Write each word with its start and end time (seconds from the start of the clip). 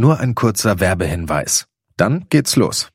Nur 0.00 0.20
ein 0.20 0.36
kurzer 0.36 0.78
Werbehinweis. 0.78 1.66
Dann 1.96 2.26
geht's 2.30 2.54
los. 2.54 2.88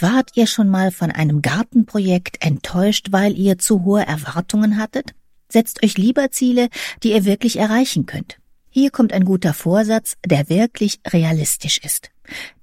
Wart 0.00 0.30
ihr 0.36 0.46
schon 0.46 0.70
mal 0.70 0.90
von 0.90 1.10
einem 1.10 1.42
Gartenprojekt 1.42 2.42
enttäuscht, 2.42 3.08
weil 3.10 3.36
ihr 3.36 3.58
zu 3.58 3.84
hohe 3.84 4.06
Erwartungen 4.06 4.78
hattet? 4.78 5.12
Setzt 5.50 5.84
euch 5.84 5.98
lieber 5.98 6.30
Ziele, 6.30 6.70
die 7.02 7.12
ihr 7.12 7.26
wirklich 7.26 7.58
erreichen 7.58 8.06
könnt. 8.06 8.38
Hier 8.70 8.90
kommt 8.90 9.12
ein 9.12 9.26
guter 9.26 9.52
Vorsatz, 9.52 10.16
der 10.24 10.48
wirklich 10.48 11.00
realistisch 11.06 11.76
ist. 11.76 12.10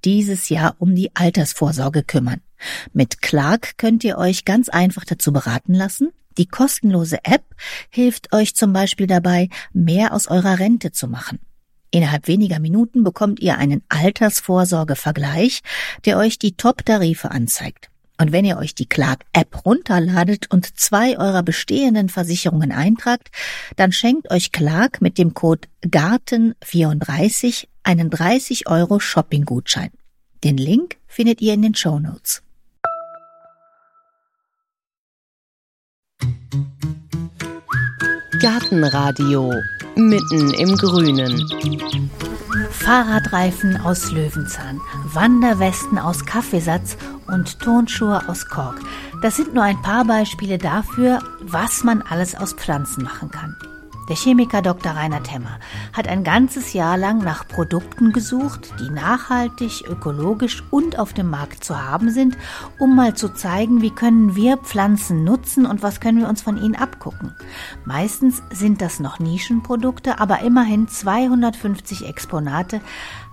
Dieses 0.06 0.50
Jahr 0.50 0.76
um 0.80 0.96
die 0.96 1.16
Altersvorsorge 1.16 2.02
kümmern. 2.02 2.42
Mit 2.94 3.22
Clark 3.22 3.78
könnt 3.78 4.04
ihr 4.04 4.18
euch 4.18 4.44
ganz 4.44 4.70
einfach 4.70 5.06
dazu 5.06 5.32
beraten 5.32 5.76
lassen. 5.76 6.10
Die 6.40 6.48
kostenlose 6.48 7.20
App 7.26 7.46
hilft 7.92 8.34
euch 8.34 8.56
zum 8.56 8.74
Beispiel 8.74 9.06
dabei, 9.06 9.50
mehr 9.72 10.14
aus 10.16 10.28
eurer 10.28 10.58
Rente 10.58 10.92
zu 10.92 11.08
machen. 11.08 11.38
Innerhalb 11.92 12.28
weniger 12.28 12.60
Minuten 12.60 13.04
bekommt 13.04 13.40
ihr 13.40 13.58
einen 13.58 13.82
Altersvorsorgevergleich, 13.90 15.62
der 16.06 16.18
euch 16.18 16.38
die 16.38 16.56
Top-Tarife 16.56 17.32
anzeigt. 17.32 17.90
Und 18.20 18.34
wenn 18.34 18.44
ihr 18.44 18.58
euch 18.58 18.76
die 18.76 18.86
Clark-App 18.86 19.66
runterladet 19.66 20.52
und 20.52 20.78
zwei 20.78 21.18
eurer 21.18 21.42
bestehenden 21.42 22.10
Versicherungen 22.10 22.74
eintragt, 22.74 23.30
dann 23.78 23.94
schenkt 23.94 24.30
euch 24.30 24.52
Clark 24.52 25.02
mit 25.02 25.18
dem 25.18 25.34
Code 25.34 25.68
GARTEN34 25.86 27.68
einen 27.84 28.10
30 28.10 28.68
Euro 28.68 29.00
Shopping-Gutschein. 29.00 29.92
Den 30.44 30.58
Link 30.58 30.98
findet 31.08 31.42
ihr 31.42 31.54
in 31.54 31.62
den 31.62 31.76
Show 31.76 31.98
Notes. 32.00 32.44
Gartenradio 38.42 39.54
mitten 40.08 40.54
im 40.54 40.78
Grünen. 40.78 41.50
Fahrradreifen 42.72 43.78
aus 43.82 44.12
Löwenzahn, 44.12 44.80
Wanderwesten 45.14 45.98
aus 45.98 46.26
Kaffeesatz 46.26 46.98
und 47.28 47.60
Turnschuhe 47.60 48.28
aus 48.28 48.48
Kork. 48.48 48.80
Das 49.22 49.36
sind 49.36 49.54
nur 49.54 49.64
ein 49.64 49.82
paar 49.82 50.06
Beispiele 50.06 50.58
dafür, 50.58 51.20
was 51.42 51.84
man 51.84 52.02
alles 52.02 52.36
aus 52.36 52.54
Pflanzen 52.54 53.04
machen 53.04 53.30
kann. 53.32 53.56
Der 54.10 54.16
Chemiker 54.16 54.64
Dr. 54.64 54.94
Reinhard 54.94 55.32
Hemmer 55.32 55.60
hat 55.94 56.08
ein 56.08 56.24
ganzes 56.24 56.74
Jahr 56.74 56.98
lang 56.98 57.20
nach 57.20 57.48
Produkten 57.48 58.12
gesucht, 58.12 58.74
die 58.80 58.90
nachhaltig, 58.90 59.88
ökologisch 59.88 60.64
und 60.72 60.98
auf 60.98 61.14
dem 61.14 61.30
Markt 61.30 61.64
zu 61.64 61.80
haben 61.80 62.10
sind, 62.10 62.36
um 62.80 62.96
mal 62.96 63.14
zu 63.14 63.30
zeigen, 63.30 63.84
wie 63.84 63.92
können 63.92 64.36
wir 64.36 64.58
Pflanzen 64.58 65.24
nutzen 65.24 65.68
und 65.68 65.84
was 65.84 66.00
können 66.00 66.18
wir 66.18 66.28
uns 66.28 66.42
von 66.42 66.58
ihnen 66.58 66.74
abgucken. 66.74 67.36
Meistens 67.86 68.42
sind 68.50 68.82
das 68.82 69.00
noch 69.00 69.20
Nischenprodukte, 69.20 70.20
aber 70.20 70.40
immerhin 70.40 70.88
250 70.88 72.08
Exponate 72.08 72.82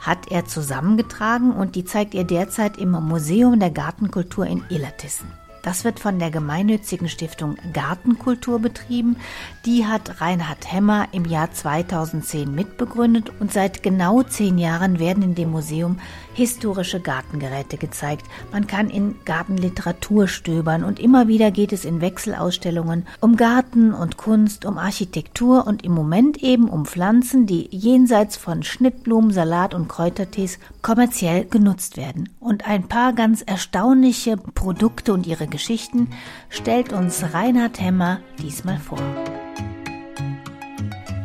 hat 0.00 0.30
er 0.30 0.44
zusammengetragen 0.44 1.52
und 1.52 1.74
die 1.74 1.86
zeigt 1.86 2.14
er 2.14 2.24
derzeit 2.24 2.76
im 2.76 2.90
Museum 2.90 3.58
der 3.58 3.70
Gartenkultur 3.70 4.44
in 4.46 4.62
Illertissen. 4.68 5.45
Das 5.66 5.82
wird 5.82 5.98
von 5.98 6.20
der 6.20 6.30
gemeinnützigen 6.30 7.08
Stiftung 7.08 7.56
Gartenkultur 7.72 8.60
betrieben. 8.60 9.16
Die 9.64 9.84
hat 9.84 10.20
Reinhard 10.20 10.72
Hemmer 10.72 11.08
im 11.10 11.24
Jahr 11.24 11.50
2010 11.50 12.54
mitbegründet 12.54 13.32
und 13.40 13.52
seit 13.52 13.82
genau 13.82 14.22
zehn 14.22 14.58
Jahren 14.58 15.00
werden 15.00 15.24
in 15.24 15.34
dem 15.34 15.50
Museum 15.50 15.98
historische 16.36 17.00
Gartengeräte 17.00 17.78
gezeigt. 17.78 18.26
Man 18.52 18.66
kann 18.66 18.90
in 18.90 19.14
Gartenliteratur 19.24 20.28
stöbern 20.28 20.84
und 20.84 21.00
immer 21.00 21.28
wieder 21.28 21.50
geht 21.50 21.72
es 21.72 21.86
in 21.86 22.02
Wechselausstellungen 22.02 23.06
um 23.20 23.36
Garten 23.36 23.94
und 23.94 24.18
Kunst, 24.18 24.66
um 24.66 24.76
Architektur 24.76 25.66
und 25.66 25.82
im 25.82 25.92
Moment 25.92 26.42
eben 26.42 26.68
um 26.68 26.84
Pflanzen, 26.84 27.46
die 27.46 27.68
jenseits 27.74 28.36
von 28.36 28.62
Schnittblumen, 28.62 29.30
Salat 29.30 29.72
und 29.72 29.88
Kräutertees 29.88 30.58
kommerziell 30.82 31.46
genutzt 31.46 31.96
werden. 31.96 32.28
Und 32.38 32.68
ein 32.68 32.86
paar 32.86 33.14
ganz 33.14 33.40
erstaunliche 33.40 34.36
Produkte 34.36 35.14
und 35.14 35.26
ihre 35.26 35.46
Geschichten 35.46 36.10
stellt 36.50 36.92
uns 36.92 37.24
Reinhard 37.32 37.80
Hemmer 37.80 38.20
diesmal 38.42 38.78
vor. 38.78 39.00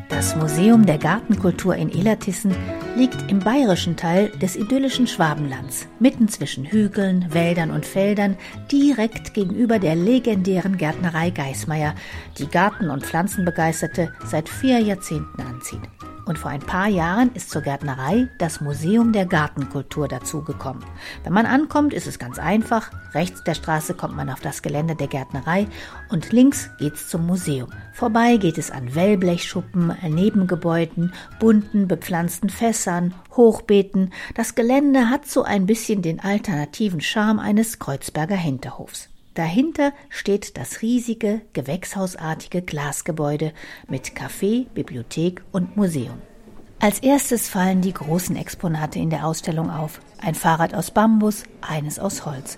Das 0.08 0.38
Museum 0.38 0.86
der 0.86 1.00
Gartenkultur 1.00 1.76
in 1.76 1.90
Illertissen 1.90 2.56
liegt 2.96 3.32
im 3.32 3.40
bayerischen 3.40 3.96
Teil 3.96 4.30
des 4.42 4.56
idyllischen 4.56 5.08
Schwabenlands, 5.08 5.88
mitten 6.00 6.28
zwischen 6.28 6.66
Hügeln, 6.66 7.34
Wäldern 7.34 7.72
und 7.72 7.86
Feldern, 7.86 8.38
direkt 8.72 9.34
gegenüber 9.34 9.80
der 9.80 9.96
legendären 9.96 10.78
Gärtnerei 10.78 11.30
Geismeier, 11.30 11.96
die 12.38 12.48
Garten- 12.48 12.90
und 12.90 13.06
Pflanzenbegeisterte 13.06 14.14
seit 14.26 14.50
vier 14.50 14.80
Jahrzehnten 14.80 15.42
anzieht. 15.42 15.82
Und 16.26 16.38
vor 16.38 16.52
ein 16.52 16.62
paar 16.62 16.88
Jahren 16.88 17.32
ist 17.34 17.50
zur 17.50 17.62
Gärtnerei 17.62 18.28
das 18.38 18.62
Museum 18.62 19.12
der 19.12 19.26
Gartenkultur 19.26 20.08
dazugekommen. 20.08 20.84
Wenn 21.24 21.34
man 21.34 21.46
ankommt, 21.46 21.94
ist 21.94 22.08
es 22.08 22.20
ganz 22.20 22.38
einfach. 22.38 22.92
Rechts 23.14 23.44
der 23.44 23.56
Straße 23.56 23.94
kommt 23.94 24.16
man 24.16 24.30
auf 24.30 24.40
das 24.40 24.62
Gelände 24.62 24.96
der 24.96 25.08
Gärtnerei 25.08 25.68
und 26.10 26.32
links 26.32 26.70
geht's 26.78 27.08
zum 27.08 27.26
Museum. 27.26 27.70
Vorbei 27.94 28.38
geht 28.38 28.58
es 28.58 28.72
an 28.72 28.94
Wellblechschuppen, 28.94 29.94
Nebengebäuden, 30.08 31.14
bunten 31.40 31.88
bepflanzten 31.88 32.50
Fässern, 32.50 33.14
Hochbeeten. 33.36 34.14
Das 34.36 34.56
Gelände 34.56 35.10
hat 35.10 35.26
so 35.26 35.44
ein 35.44 35.66
bisschen 35.66 36.02
den 36.02 36.20
alternativen 36.20 37.02
Charme 37.02 37.40
eines 37.40 37.80
Kreuzberger 37.80 38.36
Hinterhofs. 38.36 39.10
Dahinter 39.34 39.94
steht 40.10 40.58
das 40.58 40.82
riesige, 40.82 41.42
gewächshausartige 41.54 42.62
Glasgebäude 42.62 43.54
mit 43.88 44.08
Café, 44.08 44.68
Bibliothek 44.74 45.42
und 45.52 45.78
Museum. 45.78 46.22
Als 46.80 47.00
erstes 47.00 47.48
fallen 47.48 47.82
die 47.82 47.94
großen 47.94 48.36
Exponate 48.36 49.00
in 49.00 49.10
der 49.10 49.26
Ausstellung 49.26 49.70
auf. 49.70 50.02
Ein 50.18 50.36
Fahrrad 50.36 50.74
aus 50.74 50.92
Bambus, 50.92 51.44
eines 51.62 52.00
aus 52.00 52.26
Holz. 52.26 52.58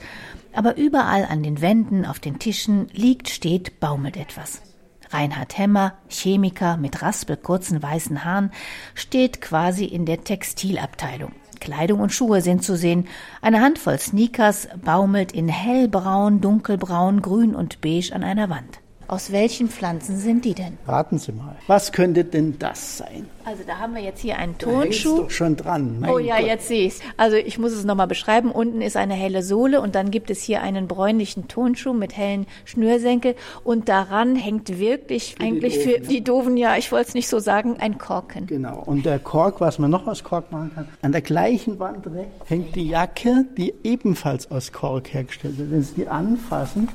Aber 0.53 0.77
überall 0.77 1.25
an 1.25 1.43
den 1.43 1.61
Wänden, 1.61 2.05
auf 2.05 2.19
den 2.19 2.39
Tischen 2.39 2.87
liegt, 2.93 3.29
steht, 3.29 3.79
baumelt 3.79 4.17
etwas. 4.17 4.61
Reinhard 5.09 5.57
Hemmer, 5.57 5.93
Chemiker 6.09 6.77
mit 6.77 7.01
raspelkurzen 7.01 7.83
weißen 7.83 8.23
Haaren, 8.23 8.51
steht 8.95 9.41
quasi 9.41 9.85
in 9.85 10.05
der 10.05 10.23
Textilabteilung. 10.23 11.33
Kleidung 11.63 12.01
und 12.01 12.11
Schuhe 12.11 12.41
sind 12.41 12.63
zu 12.63 12.75
sehen. 12.75 13.07
Eine 13.41 13.61
Handvoll 13.61 13.97
Sneakers 13.97 14.67
baumelt 14.83 15.31
in 15.31 15.47
hellbraun, 15.47 16.41
dunkelbraun, 16.41 17.21
grün 17.21 17.55
und 17.55 17.79
beige 17.79 18.11
an 18.13 18.23
einer 18.23 18.49
Wand. 18.49 18.82
Aus 19.13 19.31
welchen 19.31 19.69
Pflanzen 19.69 20.17
sind 20.17 20.43
die 20.43 20.55
denn? 20.55 20.75
Raten 20.87 21.19
Sie 21.19 21.31
mal. 21.33 21.55
Was 21.67 21.91
könnte 21.91 22.23
denn 22.25 22.57
das 22.57 22.97
sein? 22.97 23.27
Also 23.45 23.61
da 23.67 23.77
haben 23.77 23.93
wir 23.93 24.01
jetzt 24.01 24.21
hier 24.21 24.39
einen 24.39 24.55
Da 24.57 24.65
Tonschuh. 24.65 25.17
doch 25.23 25.29
schon 25.29 25.55
dran. 25.55 25.99
Mein 25.99 26.09
Oh 26.09 26.17
ja, 26.17 26.37
Gott. 26.37 26.47
jetzt 26.47 26.67
sehe 26.67 26.87
ich's. 26.87 26.99
Also 27.15 27.35
ich 27.35 27.59
muss 27.59 27.73
es 27.73 27.83
nochmal 27.85 28.07
beschreiben. 28.07 28.49
Unten 28.51 28.81
ist 28.81 28.97
eine 28.97 29.13
helle 29.13 29.43
Sohle 29.43 29.81
und 29.81 29.93
dann 29.93 30.09
gibt 30.09 30.31
es 30.31 30.41
hier 30.41 30.63
einen 30.63 30.87
bräunlichen 30.87 31.47
Tonschuh 31.47 31.93
mit 31.93 32.17
hellen 32.17 32.47
Schnürsenkel 32.65 33.35
und 33.63 33.87
daran 33.87 34.35
hängt 34.35 34.79
wirklich 34.79 35.35
eigentlich 35.39 35.77
für 35.77 35.99
Doofen, 35.99 36.07
die 36.09 36.23
Doofen, 36.23 36.57
ja, 36.57 36.75
ich 36.75 36.91
wollte 36.91 37.09
es 37.09 37.13
nicht 37.13 37.27
so 37.29 37.37
sagen, 37.37 37.75
ein 37.79 37.99
Korken. 37.99 38.47
Genau. 38.47 38.81
Und 38.83 39.05
der 39.05 39.19
Kork, 39.19 39.61
was 39.61 39.77
man 39.77 39.91
noch 39.91 40.07
aus 40.07 40.23
Kork 40.23 40.51
machen 40.51 40.71
kann, 40.73 40.87
an 41.03 41.11
der 41.11 41.21
gleichen 41.21 41.77
Wand 41.77 42.07
rechts 42.07 42.49
hängt 42.49 42.75
die 42.75 42.87
Jacke, 42.87 43.45
die 43.59 43.75
ebenfalls 43.83 44.49
aus 44.49 44.71
Kork 44.71 45.13
hergestellt 45.13 45.59
wird. 45.59 45.69
Wenn 45.69 45.83
Sie 45.83 45.93
die 45.93 46.07
anfassen, 46.07 46.89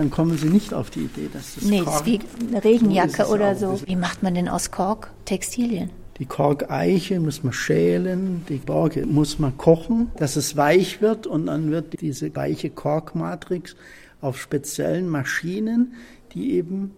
dann 0.00 0.10
kommen 0.10 0.38
Sie 0.38 0.48
nicht 0.48 0.72
auf 0.72 0.88
die 0.88 1.00
Idee, 1.00 1.28
dass 1.30 1.56
das 1.56 1.64
Nee, 1.64 1.82
Kork 1.82 1.86
das 1.86 2.00
ist 2.00 2.06
wie 2.06 2.20
eine 2.48 2.64
Regenjacke 2.64 3.26
oder 3.26 3.54
so. 3.54 3.82
Wie 3.84 3.96
macht 3.96 4.22
man 4.22 4.34
denn 4.34 4.48
aus 4.48 4.70
Kork 4.70 5.10
Textilien? 5.26 5.90
Die 6.18 6.24
Korkeiche 6.24 7.20
muss 7.20 7.44
man 7.44 7.52
schälen, 7.52 8.46
die 8.48 8.56
Borke 8.56 9.04
muss 9.04 9.38
man 9.38 9.58
kochen, 9.58 10.10
dass 10.16 10.36
es 10.36 10.56
weich 10.56 11.02
wird 11.02 11.26
und 11.26 11.46
dann 11.46 11.70
wird 11.70 12.00
diese 12.00 12.34
weiche 12.34 12.70
Korkmatrix 12.70 13.76
auf 14.22 14.40
speziellen 14.40 15.06
Maschinen, 15.06 15.92
die 16.32 16.52
eben 16.52 16.92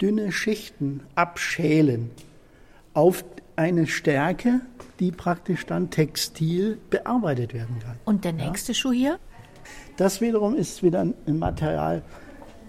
dünne 0.00 0.32
Schichten 0.32 1.00
abschälen 1.16 2.10
auf 2.94 3.26
eine 3.56 3.86
Stärke, 3.86 4.62
die 5.00 5.12
praktisch 5.12 5.66
dann 5.66 5.90
textil 5.90 6.78
bearbeitet 6.88 7.52
werden 7.52 7.76
kann. 7.82 7.96
Und 8.06 8.24
der 8.24 8.32
nächste 8.32 8.72
Schuh 8.72 8.92
hier? 8.92 9.18
Das 9.98 10.22
wiederum 10.22 10.54
ist 10.54 10.82
wieder 10.82 11.00
ein 11.00 11.38
Material, 11.38 12.02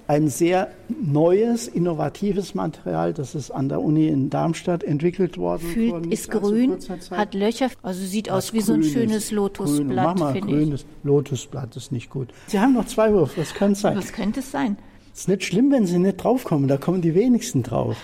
ein 0.10 0.28
sehr 0.28 0.70
neues, 0.88 1.68
innovatives 1.68 2.56
Material, 2.56 3.14
das 3.14 3.36
ist 3.36 3.52
an 3.52 3.70
der 3.70 3.80
Uni 3.80 4.08
in 4.08 4.32
Darmstadt 4.32 4.84
entwickelt 4.84 5.38
worden. 5.38 5.68
Fühlt, 5.68 6.08
ist 6.08 6.32
grün, 6.32 6.80
hat 7.12 7.36
Löcher, 7.36 7.70
also 7.84 8.04
sieht 8.04 8.32
aus 8.32 8.52
wie 8.52 8.62
so 8.62 8.74
ein 8.74 8.84
schönes 8.84 9.30
Grün. 9.30 9.38
Lotusblatt, 9.38 10.20
finde 10.20 10.38
ich. 10.40 10.46
grünes 10.46 10.86
Lotusblatt 11.04 11.76
ist 11.76 11.92
nicht 11.92 12.10
gut. 12.10 12.30
Sie 12.48 12.60
haben 12.60 12.74
noch 12.74 12.88
zwei 12.88 13.14
Wurf, 13.14 13.38
was 13.38 13.54
könnte 13.54 13.74
es 13.74 13.82
sein? 13.82 13.98
Was 13.98 14.12
könnte 14.12 14.40
es 14.40 14.50
sein? 14.50 14.78
Ist 15.14 15.28
nicht 15.28 15.44
schlimm, 15.44 15.72
wenn 15.72 15.86
Sie 15.86 16.00
nicht 16.00 16.18
draufkommen, 16.18 16.68
da 16.68 16.78
kommen 16.78 17.04
die 17.04 17.14
wenigsten 17.14 17.62
drauf. 17.62 17.96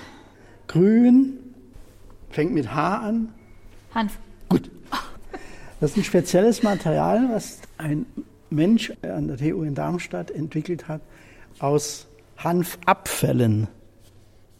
Grün, 0.67 1.39
fängt 2.29 2.53
mit 2.53 2.71
H 2.71 2.97
an. 2.99 3.29
Hanf. 3.95 4.19
Gut. 4.47 4.69
Das 5.79 5.89
ist 5.91 5.97
ein 5.97 6.03
spezielles 6.03 6.61
Material, 6.61 7.29
was 7.31 7.61
ein 7.79 8.05
Mensch 8.51 8.93
an 9.01 9.27
der 9.27 9.37
TU 9.37 9.63
in 9.63 9.73
Darmstadt 9.73 10.29
entwickelt 10.29 10.87
hat, 10.87 11.01
aus 11.59 12.07
Hanfabfällen, 12.37 13.67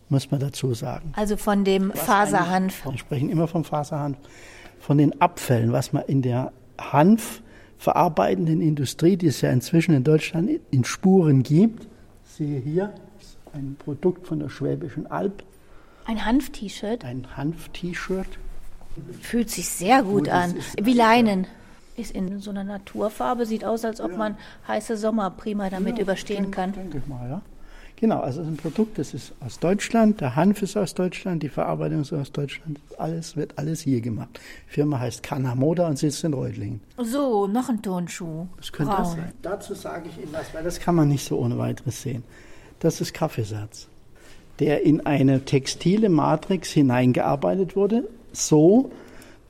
muss 0.10 0.32
man 0.32 0.40
dazu 0.40 0.74
sagen. 0.74 1.12
Also 1.16 1.38
von 1.38 1.64
dem 1.64 1.92
Faserhanf. 1.92 2.86
Wir 2.86 2.98
sprechen 2.98 3.30
immer 3.30 3.48
vom 3.48 3.64
Faserhanf. 3.64 4.18
von 4.80 4.98
den 4.98 5.20
Abfällen, 5.22 5.72
was 5.72 5.94
man 5.94 6.04
in 6.04 6.22
der 6.22 6.52
Hanfverarbeitenden 6.80 8.62
Industrie, 8.62 9.18
die 9.18 9.28
es 9.28 9.42
ja 9.42 9.50
inzwischen 9.52 9.96
in 9.96 10.04
Deutschland 10.04 10.50
in 10.72 10.84
Spuren 10.84 11.42
gibt, 11.44 11.88
siehe 12.24 12.60
hier, 12.60 12.94
ein 13.54 13.78
Produkt 13.80 14.28
von 14.28 14.40
der 14.40 14.50
Schwäbischen 14.50 15.08
Alb. 15.08 15.44
Ein 16.06 16.24
Hanf-T-Shirt? 16.24 17.04
Ein 17.04 17.26
Hanf-T-Shirt. 17.36 18.28
Fühlt 19.22 19.50
sich 19.50 19.68
sehr 19.68 20.04
gut, 20.04 20.26
gut 20.26 20.30
an. 20.30 20.56
Wie 20.82 20.94
Leinen. 20.94 21.48
Ist 21.98 22.12
in 22.12 22.40
so 22.40 22.50
einer 22.50 22.64
Naturfarbe, 22.64 23.46
sieht 23.46 23.64
aus, 23.64 23.86
als 23.86 24.02
ob 24.02 24.12
ja. 24.12 24.18
man 24.18 24.38
heiße 24.68 24.98
Sommer 24.98 25.30
prima 25.30 25.70
damit 25.70 25.98
ja, 25.98 26.04
überstehen 26.04 26.44
denke, 26.44 26.52
kann. 26.52 26.74
Denke 26.74 26.98
ich 26.98 27.08
mal, 27.08 27.30
ja. 27.30 27.42
Genau, 27.98 28.20
also 28.20 28.42
es 28.42 28.48
ist 28.48 28.54
ein 28.54 28.58
Produkt, 28.58 28.98
das 28.98 29.14
ist 29.14 29.32
aus 29.40 29.60
Deutschland, 29.60 30.20
der 30.20 30.36
Hanf 30.36 30.62
ist 30.62 30.76
aus 30.76 30.94
Deutschland, 30.94 31.42
die 31.44 31.50
Verarbeitung 31.50 32.02
ist 32.02 32.12
aus 32.12 32.32
Deutschland, 32.34 32.78
alles 32.98 33.38
wird 33.38 33.58
alles 33.58 33.82
hier 33.82 34.02
gemacht. 34.02 34.38
Die 34.68 34.74
Firma 34.74 35.00
heißt 35.00 35.24
Kanamoda 35.24 35.88
und 35.88 35.98
sitzt 35.98 36.26
in 36.26 36.34
Reutlingen. 36.34 36.82
So, 36.98 37.48
noch 37.48 37.70
ein 37.70 37.82
Tonschuh. 37.82 38.48
Das 38.58 38.74
könnte 38.74 38.92
Braun. 38.92 39.04
das 39.04 39.14
sein. 39.14 39.32
Dazu 39.42 39.74
sage 39.76 40.10
ich 40.10 40.22
Ihnen 40.22 40.34
was, 40.34 40.54
weil 40.54 40.64
das 40.64 40.82
kann 40.82 40.96
man 40.96 41.08
nicht 41.08 41.26
so 41.26 41.40
ohne 41.40 41.58
weiteres 41.58 42.02
sehen. 42.02 42.26
Das 42.80 43.00
ist 43.00 43.14
Kaffeesatz, 43.14 43.88
der 44.60 44.84
in 44.84 45.06
eine 45.06 45.46
textile 45.46 46.10
Matrix 46.10 46.72
hineingearbeitet 46.72 47.78
wurde, 47.78 48.10
so 48.34 48.92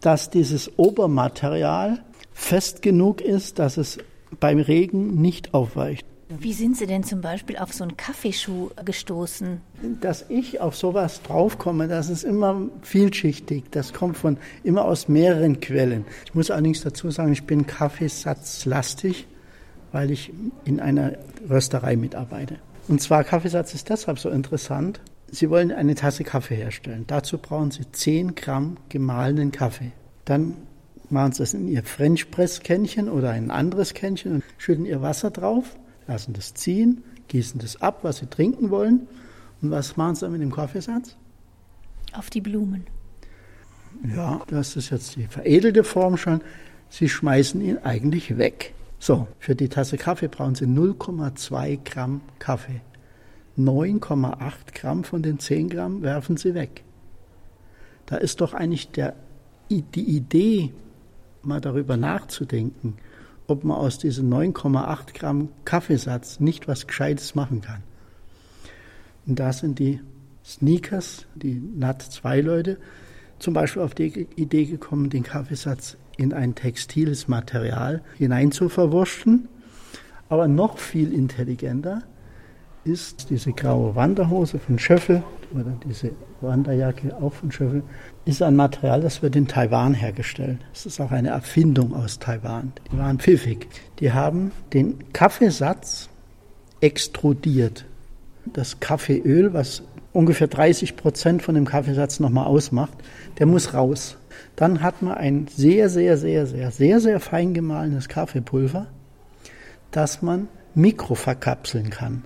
dass 0.02 0.30
dieses 0.30 0.78
Obermaterial 0.78 2.05
fest 2.36 2.84
genug 2.84 3.22
ist, 3.22 3.58
dass 3.58 3.78
es 3.78 3.98
beim 4.40 4.60
Regen 4.60 5.20
nicht 5.20 5.56
aufweicht. 5.56 6.06
Wie 6.28 6.54
sind 6.54 6.76
Sie 6.76 6.86
denn 6.86 7.04
zum 7.04 7.22
Beispiel 7.22 7.58
auf 7.58 7.74
so 7.74 7.84
einen 7.84 7.98
Kaffeeschuh 7.98 8.72
gestoßen? 8.84 9.62
Dass 10.02 10.26
ich 10.28 10.60
auf 10.60 10.76
sowas 10.76 11.22
draufkomme, 11.22 11.88
das 11.88 12.10
ist 12.10 12.24
immer 12.24 12.62
vielschichtig. 12.82 13.66
Das 13.72 13.94
kommt 13.94 14.18
von 14.18 14.38
immer 14.64 14.86
aus 14.86 15.08
mehreren 15.08 15.60
Quellen. 15.60 16.06
Ich 16.26 16.34
muss 16.34 16.52
allerdings 16.52 16.82
dazu 16.82 17.10
sagen, 17.10 17.32
ich 17.32 17.44
bin 17.44 17.68
kaffeesatzlastig, 17.68 19.28
weil 19.92 20.12
ich 20.12 20.34
in 20.66 20.80
einer 20.80 21.14
Rösterei 21.50 21.96
mitarbeite. 21.96 22.58
Und 22.88 23.02
zwar 23.02 23.24
Kaffeesatz 23.24 23.74
ist 23.74 23.90
deshalb 23.90 24.20
so 24.20 24.30
interessant. 24.30 25.00
Sie 25.32 25.50
wollen 25.50 25.72
eine 25.72 25.96
Tasse 25.96 26.24
Kaffee 26.24 26.56
herstellen. 26.56 27.06
Dazu 27.08 27.38
brauchen 27.38 27.72
Sie 27.72 27.90
10 27.92 28.36
Gramm 28.36 28.78
gemahlenen 28.90 29.52
Kaffee. 29.52 29.92
Dann 30.26 30.56
machen 31.12 31.34
Sie 31.34 31.40
das 31.40 31.54
in 31.54 31.68
Ihr 31.68 31.84
French 31.84 32.32
Press 32.32 32.62
Kännchen 32.62 33.10
oder 33.10 33.32
ein 33.32 33.52
anderes 33.52 33.94
Kännchen 33.94 34.34
und 34.34 34.44
schütten 34.58 34.86
Ihr 34.86 35.02
Wasser 35.02 35.32
drauf 35.32 35.76
lassen 36.08 36.34
das 36.34 36.54
ziehen, 36.54 37.04
gießen 37.28 37.60
das 37.60 37.82
ab, 37.82 38.00
was 38.04 38.18
sie 38.18 38.28
trinken 38.28 38.70
wollen. 38.70 39.08
Und 39.62 39.72
was 39.72 39.98
machen 39.98 40.16
sie 40.16 40.22
dann 40.22 40.32
mit 40.34 40.42
dem 40.42 40.52
Kaffeesatz? 40.52 41.16
Auf 42.14 42.30
die 42.30 42.42
Blumen. 42.42 42.86
Ja, 44.16 44.42
das 44.48 44.76
ist 44.76 44.90
jetzt 44.90 45.16
die 45.16 45.28
veredelte 45.28 45.84
Form 45.84 46.18
schon. 46.18 46.42
Sie 46.90 47.10
schmeißen 47.10 47.62
ihn 47.62 47.78
eigentlich 47.80 48.38
weg. 48.38 48.74
So, 49.00 49.28
für 49.40 49.56
die 49.56 49.70
Tasse 49.70 49.98
Kaffee 49.98 50.28
brauchen 50.28 50.56
Sie 50.56 50.66
0,2 50.66 51.80
Gramm 51.84 52.22
Kaffee. 52.40 52.82
9,8 53.58 54.52
Gramm 54.74 55.04
von 55.04 55.24
den 55.24 55.40
10 55.40 55.70
Gramm 55.70 56.02
werfen 56.02 56.38
Sie 56.38 56.54
weg. 56.54 56.84
Da 58.06 58.18
ist 58.18 58.42
doch 58.42 58.54
eigentlich 58.54 58.92
der, 58.92 59.16
die 59.70 60.04
Idee, 60.04 60.72
mal 61.46 61.62
darüber 61.62 61.98
nachzudenken, 61.98 62.96
ob 63.48 63.64
man 63.64 63.78
aus 63.78 63.98
diesem 63.98 64.30
9,8 64.30 65.14
Gramm 65.14 65.50
Kaffeesatz 65.66 66.40
nicht 66.40 66.68
was 66.68 66.88
Gescheites 66.88 67.36
machen 67.36 67.62
kann. 67.62 67.84
Und 69.28 69.40
da 69.40 69.54
sind 69.54 69.80
die 69.80 70.02
Sneakers, 70.44 71.26
die 71.36 71.56
NAT 71.56 72.02
2 72.02 72.42
Leute, 72.42 72.78
zum 73.40 73.54
Beispiel 73.54 73.82
auf 73.82 73.94
die 73.96 74.28
Idee 74.36 74.66
gekommen, 74.66 75.10
den 75.10 75.24
Kaffeesatz 75.24 75.98
in 76.18 76.34
ein 76.34 76.56
textiles 76.56 77.28
Material 77.28 78.02
hinein 78.18 78.52
zu 78.52 78.70
verwurschen. 78.70 79.48
Aber 80.30 80.48
noch 80.48 80.78
viel 80.78 81.14
intelligenter 81.14 82.04
ist 82.86 83.32
diese 83.32 83.52
graue 83.52 83.96
Wanderhose 83.96 84.60
von 84.60 84.78
Schöffel 84.80 85.24
oder 85.54 85.74
diese 85.86 86.12
Wanderjacke 86.42 87.16
auch 87.18 87.34
von 87.34 87.52
Schöffel, 87.52 87.84
ist 88.26 88.42
ein 88.42 88.56
Material, 88.56 89.02
das 89.02 89.22
wird 89.22 89.36
in 89.36 89.48
Taiwan 89.48 89.94
hergestellt. 89.94 90.60
Es 90.74 90.86
ist 90.86 91.00
auch 91.02 91.12
eine 91.12 91.30
Erfindung 91.30 91.94
aus 91.96 92.20
Taiwan. 92.20 92.74
Die 92.92 92.98
waren 92.98 93.20
pfiffig. 93.20 93.68
Die 94.00 94.14
haben 94.14 94.52
den 94.74 95.12
Kaffeesatz 95.14 96.10
extrudiert. 96.80 97.86
Das 98.46 98.80
Kaffeeöl, 98.80 99.54
was 99.54 99.82
ungefähr 100.14 100.48
30 100.48 100.96
Prozent 100.96 101.42
von 101.42 101.56
dem 101.56 101.66
Kaffeesatz 101.66 102.20
nochmal 102.20 102.46
ausmacht, 102.46 102.94
der 103.40 103.48
muss 103.48 103.74
raus. 103.74 104.18
Dann 104.56 104.82
hat 104.82 105.02
man 105.02 105.16
ein 105.16 105.48
sehr, 105.48 105.90
sehr, 105.90 106.18
sehr, 106.18 106.46
sehr, 106.46 106.72
sehr, 106.72 107.00
sehr 107.00 107.20
fein 107.20 107.54
gemahlenes 107.54 108.08
Kaffeepulver, 108.08 108.88
das 109.92 110.22
man 110.22 110.48
mikroverkapseln 110.76 111.90
kann. 111.90 112.24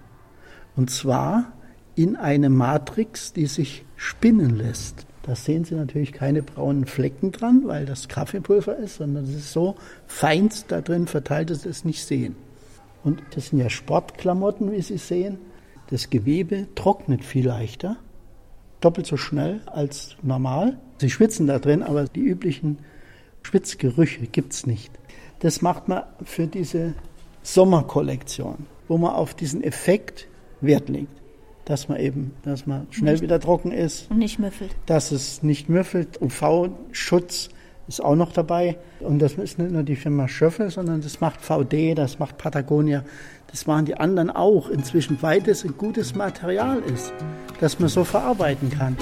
Und 0.79 0.89
zwar 0.89 1.51
in 1.95 2.15
eine 2.15 2.49
Matrix, 2.49 3.33
die 3.33 3.47
sich 3.47 3.83
spinnen 3.97 4.55
lässt. 4.55 5.05
Da 5.23 5.35
sehen 5.35 5.65
Sie 5.65 5.75
natürlich 5.75 6.13
keine 6.13 6.41
braunen 6.41 6.85
Flecken 6.85 7.33
dran, 7.33 7.63
weil 7.65 7.85
das 7.85 8.07
Kaffeepulver 8.07 8.77
ist, 8.77 8.95
sondern 8.95 9.25
es 9.25 9.35
ist 9.35 9.51
so 9.51 9.75
feinst 10.07 10.71
da 10.71 10.79
drin 10.79 11.05
verteilt, 11.07 11.49
dass 11.49 11.63
Sie 11.63 11.69
es 11.69 11.83
nicht 11.83 12.05
sehen. 12.05 12.37
Und 13.03 13.21
das 13.31 13.47
sind 13.47 13.59
ja 13.59 13.69
Sportklamotten, 13.69 14.71
wie 14.71 14.81
Sie 14.81 14.97
sehen. 14.97 15.37
Das 15.89 16.09
Gewebe 16.09 16.67
trocknet 16.75 17.25
viel 17.25 17.45
leichter, 17.45 17.97
doppelt 18.79 19.05
so 19.05 19.17
schnell 19.17 19.59
als 19.65 20.15
normal. 20.23 20.79
Sie 20.99 21.09
schwitzen 21.09 21.45
da 21.45 21.59
drin, 21.59 21.83
aber 21.83 22.05
die 22.05 22.21
üblichen 22.21 22.77
Schwitzgerüche 23.41 24.27
gibt 24.27 24.53
es 24.53 24.65
nicht. 24.65 24.93
Das 25.39 25.61
macht 25.61 25.89
man 25.89 26.03
für 26.23 26.47
diese 26.47 26.93
Sommerkollektion, 27.43 28.65
wo 28.87 28.97
man 28.97 29.11
auf 29.11 29.33
diesen 29.33 29.61
Effekt 29.61 30.29
Wert 30.61 30.89
legt 30.89 31.19
dass 31.69 31.87
man 31.87 31.99
eben, 31.99 32.33
dass 32.41 32.65
man 32.65 32.87
schnell 32.89 33.13
nicht, 33.13 33.21
wieder 33.21 33.39
trocken 33.39 33.71
ist. 33.71 34.09
Und 34.09 34.17
nicht 34.17 34.39
müffelt. 34.39 34.75
Dass 34.87 35.11
es 35.11 35.43
nicht 35.43 35.69
müffelt. 35.69 36.19
UV-Schutz 36.19 37.49
ist 37.87 38.03
auch 38.03 38.15
noch 38.15 38.31
dabei. 38.31 38.77
Und 39.01 39.19
das 39.19 39.33
ist 39.33 39.59
nicht 39.59 39.71
nur 39.71 39.83
die 39.83 39.95
Firma 39.95 40.27
Schöffel, 40.27 40.71
sondern 40.71 41.01
das 41.01 41.21
macht 41.21 41.41
VD, 41.41 41.93
das 41.93 42.17
macht 42.17 42.39
Patagonia. 42.39 43.03
Das 43.51 43.67
machen 43.67 43.85
die 43.85 43.95
anderen 43.95 44.31
auch 44.31 44.67
inzwischen, 44.67 45.21
weil 45.21 45.41
das 45.41 45.63
ein 45.63 45.77
gutes 45.77 46.15
Material 46.15 46.79
ist, 46.91 47.13
das 47.59 47.79
man 47.79 47.89
so 47.89 48.03
verarbeiten 48.03 48.71
kann. 48.71 48.97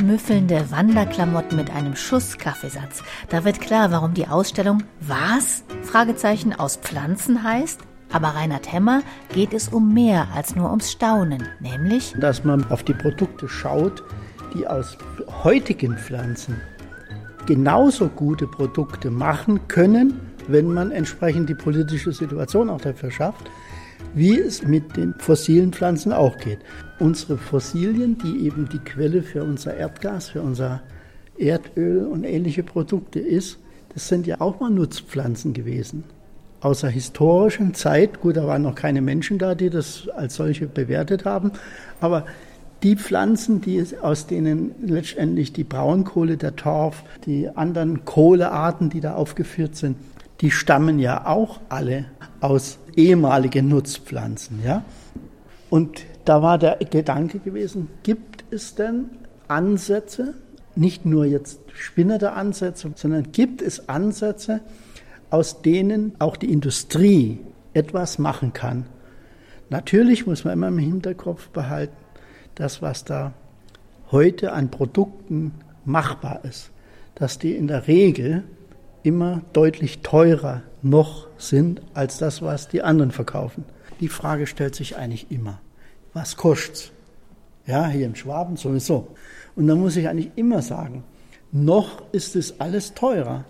Nicht 0.00 0.12
müffelnde 0.12 0.70
Wanderklamotten 0.70 1.56
mit 1.56 1.68
einem 1.70 1.94
Schuss 1.94 2.38
Kaffeesatz. 2.38 3.02
Da 3.28 3.44
wird 3.44 3.60
klar, 3.60 3.90
warum 3.90 4.14
die 4.14 4.28
Ausstellung 4.28 4.82
Was? 5.00 5.62
Fragezeichen 5.82 6.54
aus 6.54 6.76
Pflanzen 6.76 7.42
heißt. 7.42 7.80
Aber 8.10 8.28
Reinhard 8.28 8.72
Hemmer 8.72 9.02
geht 9.34 9.52
es 9.52 9.68
um 9.68 9.92
mehr 9.92 10.28
als 10.34 10.56
nur 10.56 10.70
ums 10.70 10.90
Staunen, 10.90 11.46
nämlich, 11.60 12.14
dass 12.18 12.44
man 12.44 12.64
auf 12.70 12.82
die 12.82 12.94
Produkte 12.94 13.46
schaut, 13.46 14.02
die 14.54 14.66
aus 14.66 14.96
heutigen 15.44 15.98
Pflanzen 15.98 16.58
genauso 17.44 18.08
gute 18.08 18.46
Produkte 18.46 19.10
machen 19.10 19.68
können, 19.68 20.18
wenn 20.48 20.72
man 20.72 20.92
entsprechend 20.92 21.50
die 21.50 21.54
politische 21.54 22.12
Situation 22.12 22.70
auch 22.70 22.80
dafür 22.80 23.10
schafft, 23.10 23.50
wie 24.14 24.38
es 24.38 24.62
mit 24.62 24.96
den 24.96 25.14
fossilen 25.18 25.72
Pflanzen 25.72 26.12
auch 26.12 26.36
geht. 26.38 26.58
Unsere 26.98 27.38
Fossilien, 27.38 28.18
die 28.18 28.46
eben 28.46 28.68
die 28.68 28.78
Quelle 28.78 29.22
für 29.22 29.42
unser 29.42 29.74
Erdgas, 29.74 30.30
für 30.30 30.42
unser 30.42 30.82
Erdöl 31.38 32.06
und 32.06 32.24
ähnliche 32.24 32.62
Produkte 32.62 33.20
ist, 33.20 33.58
das 33.94 34.08
sind 34.08 34.26
ja 34.26 34.40
auch 34.40 34.60
mal 34.60 34.70
Nutzpflanzen 34.70 35.52
gewesen 35.52 36.04
aus 36.60 36.80
der 36.80 36.90
historischen 36.90 37.74
Zeit, 37.74 38.20
gut, 38.20 38.36
da 38.36 38.46
waren 38.46 38.62
noch 38.62 38.74
keine 38.74 39.00
Menschen 39.00 39.38
da, 39.38 39.54
die 39.54 39.70
das 39.70 40.08
als 40.14 40.34
solche 40.34 40.66
bewertet 40.66 41.24
haben, 41.24 41.52
aber 42.00 42.26
die 42.82 42.96
Pflanzen, 42.96 43.60
die 43.60 43.84
aus 44.00 44.26
denen 44.26 44.74
letztendlich 44.82 45.52
die 45.52 45.64
Braunkohle, 45.64 46.36
der 46.36 46.56
Torf, 46.56 47.02
die 47.26 47.48
anderen 47.48 48.04
Kohlearten, 48.04 48.88
die 48.88 49.00
da 49.00 49.14
aufgeführt 49.14 49.76
sind, 49.76 49.96
die 50.40 50.50
stammen 50.50 50.98
ja 50.98 51.26
auch 51.26 51.60
alle 51.68 52.06
aus 52.40 52.78
ehemaligen 52.96 53.68
Nutzpflanzen, 53.68 54.60
ja. 54.64 54.84
Und 55.68 56.04
da 56.24 56.42
war 56.42 56.58
der 56.58 56.76
Gedanke 56.76 57.38
gewesen, 57.38 57.88
gibt 58.02 58.44
es 58.50 58.74
denn 58.74 59.06
Ansätze, 59.48 60.34
nicht 60.76 61.04
nur 61.04 61.24
jetzt 61.24 61.60
spinnende 61.72 62.32
Ansätze, 62.32 62.92
sondern 62.94 63.32
gibt 63.32 63.62
es 63.62 63.88
Ansätze, 63.88 64.60
aus 65.30 65.62
denen 65.62 66.14
auch 66.18 66.36
die 66.36 66.52
Industrie 66.52 67.38
etwas 67.72 68.18
machen 68.18 68.52
kann. 68.52 68.86
Natürlich 69.68 70.26
muss 70.26 70.44
man 70.44 70.54
immer 70.54 70.68
im 70.68 70.78
Hinterkopf 70.78 71.48
behalten, 71.48 71.96
das, 72.56 72.82
was 72.82 73.04
da 73.04 73.32
heute 74.10 74.52
an 74.52 74.70
Produkten 74.70 75.52
machbar 75.84 76.40
ist, 76.44 76.70
dass 77.14 77.38
die 77.38 77.54
in 77.54 77.68
der 77.68 77.86
Regel 77.86 78.44
immer 79.02 79.42
deutlich 79.52 80.00
teurer 80.00 80.62
noch 80.82 81.26
sind 81.38 81.82
als 81.94 82.18
das, 82.18 82.42
was 82.42 82.68
die 82.68 82.82
anderen 82.82 83.10
verkaufen. 83.10 83.64
Die 84.00 84.08
Frage 84.08 84.46
stellt 84.46 84.74
sich 84.74 84.96
eigentlich 84.96 85.30
immer, 85.30 85.60
was 86.14 86.36
kostet's? 86.36 86.92
Ja, 87.66 87.86
hier 87.86 88.06
im 88.06 88.14
Schwaben 88.14 88.56
sowieso. 88.56 89.08
Und 89.54 89.66
da 89.66 89.74
muss 89.74 89.96
ich 89.96 90.08
eigentlich 90.08 90.32
immer 90.36 90.62
sagen, 90.62 91.04
noch 91.52 92.02
ist 92.12 92.36
es 92.36 92.60
alles 92.60 92.94
teurer. 92.94 93.44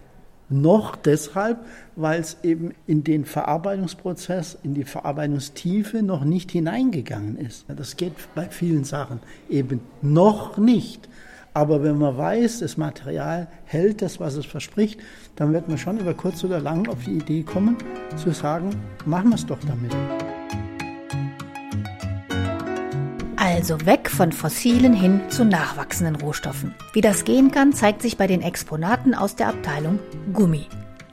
Noch 0.52 0.96
deshalb, 0.96 1.58
weil 1.94 2.20
es 2.20 2.38
eben 2.42 2.74
in 2.88 3.04
den 3.04 3.24
Verarbeitungsprozess, 3.24 4.58
in 4.64 4.74
die 4.74 4.84
Verarbeitungstiefe 4.84 6.02
noch 6.02 6.24
nicht 6.24 6.50
hineingegangen 6.50 7.36
ist. 7.36 7.66
Das 7.68 7.96
geht 7.96 8.14
bei 8.34 8.46
vielen 8.46 8.82
Sachen 8.82 9.20
eben 9.48 9.80
noch 10.02 10.58
nicht. 10.58 11.08
Aber 11.52 11.82
wenn 11.82 11.98
man 11.98 12.16
weiß, 12.16 12.60
das 12.60 12.76
Material 12.76 13.48
hält 13.64 14.02
das, 14.02 14.20
was 14.20 14.34
es 14.34 14.46
verspricht, 14.46 15.00
dann 15.36 15.52
wird 15.52 15.68
man 15.68 15.78
schon 15.78 15.98
über 15.98 16.14
kurz 16.14 16.44
oder 16.44 16.60
lang 16.60 16.88
auf 16.88 17.04
die 17.04 17.16
Idee 17.16 17.42
kommen, 17.42 17.76
zu 18.16 18.30
sagen, 18.30 18.70
machen 19.04 19.30
wir 19.30 19.34
es 19.34 19.46
doch 19.46 19.58
damit. 19.66 19.94
Also 23.36 23.84
weg 23.84 24.08
von 24.08 24.30
fossilen 24.30 24.92
hin 24.92 25.20
zu 25.28 25.44
nachwachsenden 25.44 26.16
Rohstoffen. 26.16 26.74
Wie 26.92 27.00
das 27.00 27.24
gehen 27.24 27.50
kann, 27.50 27.72
zeigt 27.72 28.00
sich 28.00 28.16
bei 28.16 28.26
den 28.26 28.42
Exponaten 28.42 29.14
aus 29.14 29.34
der 29.34 29.48
Abteilung 29.48 29.98
Gummi. 30.32 30.66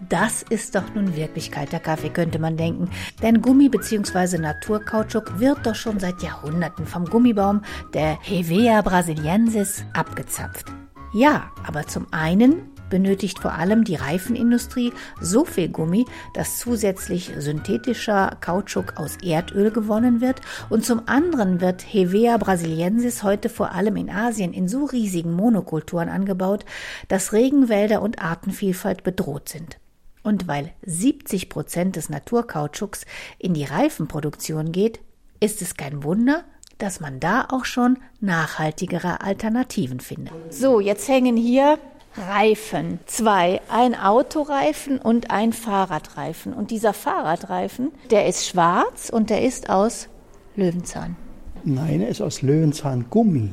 Das 0.10 0.42
ist 0.42 0.76
doch 0.76 0.94
nun 0.96 1.16
wirklich 1.16 1.52
kalter 1.52 1.80
Kaffee, 1.80 2.10
könnte 2.10 2.40
man 2.40 2.56
denken. 2.56 2.90
Denn 3.22 3.42
Gummi 3.42 3.68
bzw. 3.68 4.38
Naturkautschuk 4.38 5.40
wird 5.40 5.66
doch 5.66 5.76
schon 5.76 6.00
seit 6.00 6.22
Jahrhunderten 6.24 6.86
vom 6.86 7.06
Gummibaum 7.06 7.62
der 7.94 8.18
Hevea 8.22 8.82
brasiliensis 8.82 9.84
abgezapft. 9.94 10.68
Ja, 11.14 11.52
aber 11.66 11.88
zum 11.88 12.08
einen 12.12 12.72
benötigt 12.90 13.40
vor 13.40 13.54
allem 13.54 13.84
die 13.84 13.96
Reifenindustrie 13.96 14.94
so 15.20 15.44
viel 15.44 15.68
Gummi, 15.68 16.06
dass 16.34 16.58
zusätzlich 16.58 17.32
synthetischer 17.38 18.38
Kautschuk 18.40 18.94
aus 18.98 19.18
Erdöl 19.22 19.72
gewonnen 19.72 20.22
wird 20.22 20.40
und 20.70 20.86
zum 20.86 21.02
anderen 21.08 21.60
wird 21.60 21.82
Hevea 21.82 22.38
brasiliensis 22.38 23.24
heute 23.24 23.50
vor 23.50 23.74
allem 23.74 23.98
in 23.98 24.10
Asien 24.10 24.54
in 24.54 24.70
so 24.70 24.86
riesigen 24.86 25.34
Monokulturen 25.34 26.08
angebaut, 26.08 26.64
dass 27.10 27.34
Regenwälder 27.34 28.02
und 28.02 28.22
Artenvielfalt 28.22 29.04
bedroht 29.04 29.50
sind. 29.50 29.80
Und 30.28 30.46
weil 30.46 30.74
70 30.86 31.48
Prozent 31.48 31.96
des 31.96 32.10
Naturkautschuks 32.10 33.06
in 33.40 33.54
die 33.54 33.64
Reifenproduktion 33.64 34.74
geht, 34.74 35.00
ist 35.40 35.62
es 35.62 35.78
kein 35.78 36.04
Wunder, 36.04 36.44
dass 36.80 37.00
man 37.00 37.22
da 37.22 37.48
auch 37.50 37.64
schon 37.64 37.98
nachhaltigere 38.20 39.22
Alternativen 39.22 40.02
findet. 40.02 40.34
So, 40.50 40.82
jetzt 40.82 41.08
hängen 41.08 41.38
hier 41.38 41.80
Reifen. 42.18 43.00
Zwei. 43.06 43.62
Ein 43.70 43.96
Autoreifen 43.96 45.00
und 45.00 45.32
ein 45.32 45.54
Fahrradreifen. 45.54 46.52
Und 46.52 46.72
dieser 46.72 46.92
Fahrradreifen, 46.92 47.94
der 48.12 48.28
ist 48.28 48.46
schwarz 48.46 49.08
und 49.10 49.30
der 49.30 49.44
ist 49.44 49.70
aus 49.70 50.10
Löwenzahn. 50.58 51.16
Nein, 51.64 52.02
er 52.02 52.10
ist 52.10 52.20
aus 52.20 52.42
Löwenzahngummi. 52.42 53.52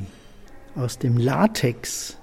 Aus 0.75 0.99
dem 0.99 1.19
Latex, 1.19 2.17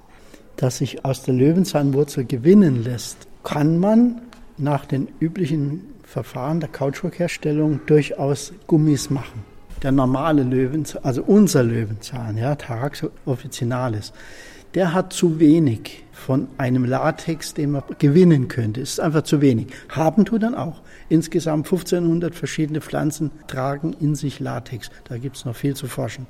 das 0.58 0.80
sich 0.80 1.06
aus 1.06 1.24
der 1.24 1.36
Löwenzahnwurzel 1.36 2.26
gewinnen 2.26 2.84
lässt, 2.84 3.30
kann 3.44 3.78
man 3.78 4.22
nach 4.58 4.86
den 4.86 5.08
üblichen 5.20 5.82
Verfahren 6.04 6.60
der 6.60 6.70
Kautschukherstellung 6.70 7.82
durchaus 7.86 8.54
Gummis 8.68 9.10
machen. 9.10 9.44
Der 9.82 9.92
normale 9.92 10.44
Löwenzahn, 10.44 11.04
also 11.04 11.24
unser 11.24 11.64
Löwenzahn, 11.64 12.38
ja, 12.38 12.56
Tarax 12.56 13.06
officinalis, 13.26 14.14
der 14.74 14.94
hat 14.94 15.14
zu 15.14 15.40
wenig 15.40 16.04
von 16.12 16.48
einem 16.58 16.86
Latex, 16.86 17.54
den 17.54 17.72
man 17.72 17.84
gewinnen 17.98 18.48
könnte. 18.48 18.82
Es 18.82 18.92
ist 18.92 19.00
einfach 19.00 19.24
zu 19.24 19.42
wenig. 19.42 19.68
Haben 19.90 20.24
tut 20.26 20.44
dann 20.44 20.56
auch. 20.56 20.82
Insgesamt 21.10 21.66
1500 21.66 22.36
verschiedene 22.36 22.80
Pflanzen 22.80 23.32
tragen 23.48 23.94
in 24.00 24.16
sich 24.16 24.40
Latex. 24.40 24.92
Da 25.06 25.18
gibt 25.18 25.38
es 25.38 25.46
noch 25.46 25.56
viel 25.56 25.76
zu 25.76 25.88
forschen. 25.88 26.28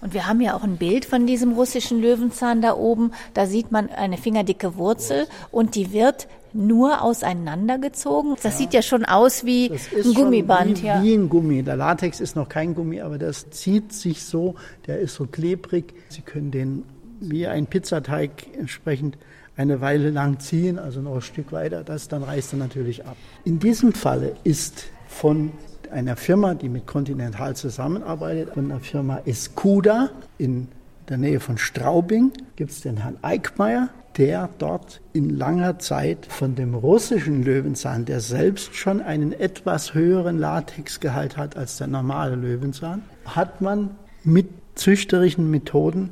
Und 0.00 0.14
wir 0.14 0.26
haben 0.26 0.40
ja 0.40 0.54
auch 0.54 0.62
ein 0.62 0.76
Bild 0.76 1.04
von 1.04 1.26
diesem 1.26 1.52
russischen 1.52 2.00
Löwenzahn 2.00 2.62
da 2.62 2.74
oben. 2.74 3.12
Da 3.34 3.46
sieht 3.46 3.70
man 3.70 3.90
eine 3.90 4.16
fingerdicke 4.16 4.76
Wurzel 4.76 5.26
und 5.50 5.74
die 5.74 5.92
wird 5.92 6.26
nur 6.52 7.02
auseinandergezogen. 7.02 8.34
Das 8.42 8.54
ja. 8.54 8.58
sieht 8.58 8.74
ja 8.74 8.82
schon 8.82 9.04
aus 9.04 9.44
wie 9.44 9.70
ein 9.70 10.14
Gummiband. 10.14 10.82
Wie, 10.82 10.86
ja. 10.86 11.02
wie 11.02 11.14
ein 11.14 11.28
Gummi. 11.28 11.62
Der 11.62 11.76
Latex 11.76 12.20
ist 12.20 12.34
noch 12.34 12.48
kein 12.48 12.74
Gummi, 12.74 13.00
aber 13.00 13.18
das 13.18 13.50
zieht 13.50 13.92
sich 13.92 14.24
so. 14.24 14.54
Der 14.86 14.98
ist 14.98 15.14
so 15.14 15.26
klebrig. 15.26 15.92
Sie 16.08 16.22
können 16.22 16.50
den 16.50 16.82
wie 17.20 17.46
ein 17.46 17.66
Pizzateig 17.66 18.30
entsprechend 18.58 19.18
eine 19.56 19.82
Weile 19.82 20.10
lang 20.10 20.40
ziehen, 20.40 20.78
also 20.78 21.00
noch 21.00 21.16
ein 21.16 21.20
Stück 21.20 21.52
weiter. 21.52 21.84
Das 21.84 22.08
dann 22.08 22.22
reißt 22.22 22.54
er 22.54 22.58
natürlich 22.58 23.04
ab. 23.04 23.16
In 23.44 23.58
diesem 23.58 23.92
Falle 23.92 24.34
ist 24.42 24.86
von 25.06 25.52
einer 25.90 26.16
Firma, 26.16 26.54
die 26.54 26.68
mit 26.68 26.86
Continental 26.86 27.56
zusammenarbeitet, 27.56 28.54
von 28.54 28.68
der 28.68 28.80
Firma 28.80 29.20
Escuda 29.24 30.10
in 30.38 30.68
der 31.08 31.18
Nähe 31.18 31.40
von 31.40 31.58
Straubing, 31.58 32.32
gibt 32.56 32.70
es 32.70 32.80
den 32.80 32.98
Herrn 32.98 33.18
Eickmeier, 33.22 33.88
der 34.16 34.48
dort 34.58 35.00
in 35.12 35.30
langer 35.30 35.78
Zeit 35.78 36.26
von 36.26 36.54
dem 36.54 36.74
russischen 36.74 37.42
Löwenzahn, 37.42 38.04
der 38.04 38.20
selbst 38.20 38.74
schon 38.74 39.00
einen 39.00 39.32
etwas 39.32 39.94
höheren 39.94 40.38
Latexgehalt 40.38 41.36
hat 41.36 41.56
als 41.56 41.78
der 41.78 41.86
normale 41.86 42.34
Löwenzahn, 42.34 43.02
hat 43.24 43.60
man 43.60 43.90
mit 44.24 44.48
züchterischen 44.74 45.50
Methoden 45.50 46.10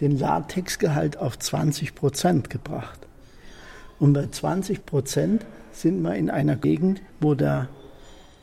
den 0.00 0.18
Latexgehalt 0.18 1.16
auf 1.16 1.38
20 1.38 1.94
Prozent 1.94 2.50
gebracht. 2.50 3.00
Und 3.98 4.12
bei 4.12 4.26
20 4.26 4.86
Prozent 4.86 5.44
sind 5.72 6.02
wir 6.02 6.14
in 6.14 6.30
einer 6.30 6.56
Gegend, 6.56 7.02
wo 7.20 7.34
der 7.34 7.68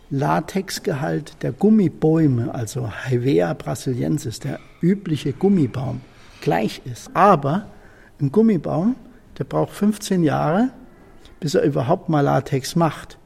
Latexgehalt 0.10 1.42
der 1.42 1.52
Gummibäume, 1.52 2.54
also 2.54 2.90
Hevea 2.90 3.54
brasiliensis, 3.54 4.40
der 4.40 4.60
übliche 4.82 5.34
Gummibaum, 5.34 6.02
gleich 6.42 6.82
ist. 6.86 7.10
Aber 7.14 7.66
ein 8.22 8.32
Gummibaum, 8.32 8.96
der 9.38 9.46
braucht 9.46 9.72
15 9.72 10.24
Jahre, 10.24 10.70
bis 11.40 11.56
er 11.56 11.64
überhaupt 11.64 12.10
mal 12.10 12.22
Latex 12.22 12.76
macht. 12.76 13.18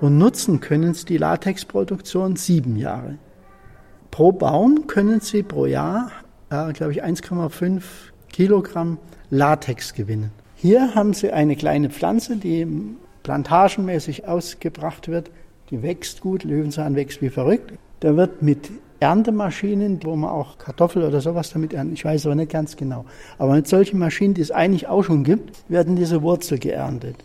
Und 0.00 0.18
nutzen 0.18 0.60
können 0.60 0.94
sie 0.94 1.06
die 1.06 1.18
Latexproduktion 1.18 2.36
sieben 2.36 2.76
Jahre. 2.76 3.18
Pro 4.10 4.32
Baum 4.32 4.86
können 4.86 5.20
sie 5.20 5.42
pro 5.42 5.66
Jahr, 5.66 6.10
äh, 6.50 6.72
glaube 6.72 6.92
ich, 6.92 7.04
1,5 7.04 7.82
Kilogramm 8.32 8.98
Latex 9.30 9.94
gewinnen. 9.94 10.30
Hier 10.54 10.94
haben 10.94 11.14
sie 11.14 11.32
eine 11.32 11.56
kleine 11.56 11.90
Pflanze, 11.90 12.36
die 12.36 12.66
plantagenmäßig 13.22 14.26
ausgebracht 14.26 15.08
wird, 15.08 15.30
die 15.70 15.82
wächst 15.82 16.20
gut, 16.20 16.44
Löwenzahn 16.44 16.96
wächst 16.96 17.22
wie 17.22 17.30
verrückt. 17.30 17.72
Da 18.00 18.16
wird 18.16 18.42
mit 18.42 18.70
Erntemaschinen, 19.00 20.00
wo 20.02 20.16
man 20.16 20.30
auch 20.30 20.58
Kartoffel 20.58 21.04
oder 21.04 21.20
sowas 21.20 21.52
damit 21.52 21.72
ernten, 21.72 21.94
ich 21.94 22.04
weiß 22.04 22.26
aber 22.26 22.34
nicht 22.34 22.50
ganz 22.50 22.76
genau. 22.76 23.04
Aber 23.38 23.54
mit 23.54 23.68
solchen 23.68 23.98
Maschinen, 23.98 24.34
die 24.34 24.40
es 24.40 24.50
eigentlich 24.50 24.88
auch 24.88 25.04
schon 25.04 25.22
gibt, 25.22 25.62
werden 25.68 25.94
diese 25.94 26.22
Wurzel 26.22 26.58
geerntet. 26.58 27.16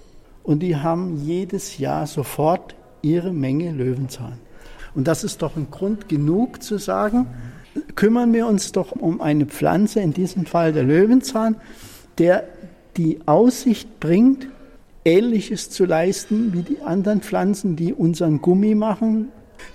Und 0.44 0.60
die 0.60 0.76
haben 0.76 1.18
jedes 1.24 1.78
Jahr 1.78 2.06
sofort 2.06 2.76
ihre 3.02 3.34
Menge 3.34 3.72
Löwenzahn. 3.72 4.38
Und 4.94 5.08
das 5.08 5.24
ist 5.24 5.42
doch 5.42 5.56
ein 5.56 5.72
Grund 5.72 6.10
genug 6.10 6.62
zu 6.62 6.78
sagen, 6.78 7.28
kümmern 7.96 8.34
wir 8.34 8.46
uns 8.46 8.72
doch 8.72 8.92
um 8.92 9.22
eine 9.22 9.46
Pflanze, 9.48 10.02
in 10.02 10.14
diesem 10.14 10.46
Fall 10.46 10.74
der 10.74 10.84
Löwenzahn, 10.84 11.56
der 12.20 12.44
die 12.98 13.20
Aussicht 13.26 14.00
bringt, 14.00 14.48
Ähnliches 15.06 15.70
zu 15.70 15.86
leisten 15.86 16.54
wie 16.54 16.62
die 16.62 16.82
anderen 16.82 17.22
Pflanzen, 17.22 17.76
die 17.76 17.94
unseren 17.94 18.42
Gummi 18.42 18.76
machen. 18.76 19.30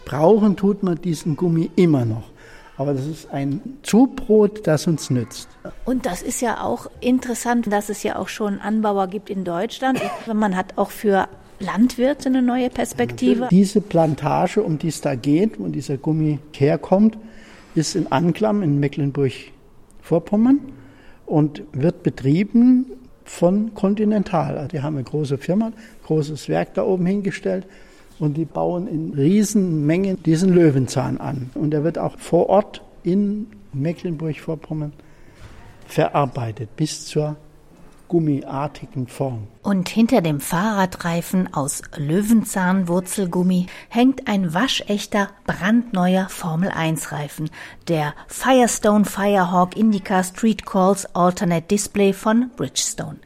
Brauchen 0.04 0.56
tut 0.56 0.82
man 0.82 1.00
diesen 1.00 1.36
Gummi 1.36 1.70
immer 1.76 2.04
noch. 2.04 2.30
Aber 2.76 2.94
das 2.94 3.06
ist 3.06 3.30
ein 3.30 3.60
Zubrot, 3.82 4.66
das 4.66 4.86
uns 4.86 5.10
nützt. 5.10 5.48
Und 5.84 6.06
das 6.06 6.22
ist 6.22 6.40
ja 6.40 6.62
auch 6.62 6.86
interessant, 7.00 7.70
dass 7.72 7.88
es 7.88 8.04
ja 8.04 8.16
auch 8.16 8.28
schon 8.28 8.60
Anbauer 8.60 9.08
gibt 9.08 9.30
in 9.30 9.44
Deutschland. 9.44 10.00
Man 10.32 10.56
hat 10.56 10.78
auch 10.78 10.90
für 10.90 11.28
Landwirte 11.58 12.28
eine 12.28 12.40
neue 12.40 12.70
Perspektive. 12.70 13.48
Diese 13.50 13.80
Plantage, 13.80 14.62
um 14.62 14.78
die 14.78 14.88
es 14.88 15.00
da 15.00 15.16
geht, 15.16 15.58
wo 15.58 15.66
dieser 15.66 15.96
Gummi 15.96 16.38
herkommt, 16.52 17.18
ist 17.74 17.96
in 17.96 18.12
Anklam 18.12 18.62
in 18.62 18.78
Mecklenburg-Vorpommern 18.78 20.60
und 21.26 21.62
wird 21.72 22.04
betrieben 22.04 22.86
von 23.28 23.74
Continental. 23.74 24.56
Also 24.56 24.68
die 24.68 24.80
haben 24.80 24.96
eine 24.96 25.04
große 25.04 25.38
Firma, 25.38 25.72
großes 26.06 26.48
Werk 26.48 26.74
da 26.74 26.82
oben 26.84 27.06
hingestellt 27.06 27.66
und 28.18 28.36
die 28.36 28.44
bauen 28.44 28.88
in 28.88 29.12
Riesenmengen 29.14 30.22
diesen 30.22 30.52
Löwenzahn 30.52 31.18
an. 31.18 31.50
Und 31.54 31.74
er 31.74 31.84
wird 31.84 31.98
auch 31.98 32.18
vor 32.18 32.48
Ort 32.48 32.82
in 33.02 33.46
Mecklenburg-Vorpommern 33.72 34.92
verarbeitet 35.86 36.74
bis 36.76 37.06
zur 37.06 37.36
gummiartigen 38.08 39.06
Form. 39.06 39.46
Und 39.62 39.88
hinter 39.88 40.20
dem 40.20 40.40
Fahrradreifen 40.40 41.52
aus 41.52 41.82
Löwenzahnwurzelgummi 41.96 43.66
hängt 43.88 44.26
ein 44.26 44.54
waschechter, 44.54 45.28
brandneuer 45.46 46.28
Formel-1-Reifen, 46.28 47.50
der 47.86 48.14
Firestone 48.26 49.04
Firehawk 49.04 49.76
Indica 49.76 50.24
Street 50.24 50.64
Calls 50.66 51.06
Alternate 51.14 51.66
Display 51.66 52.12
von 52.12 52.50
Bridgestone. 52.56 53.18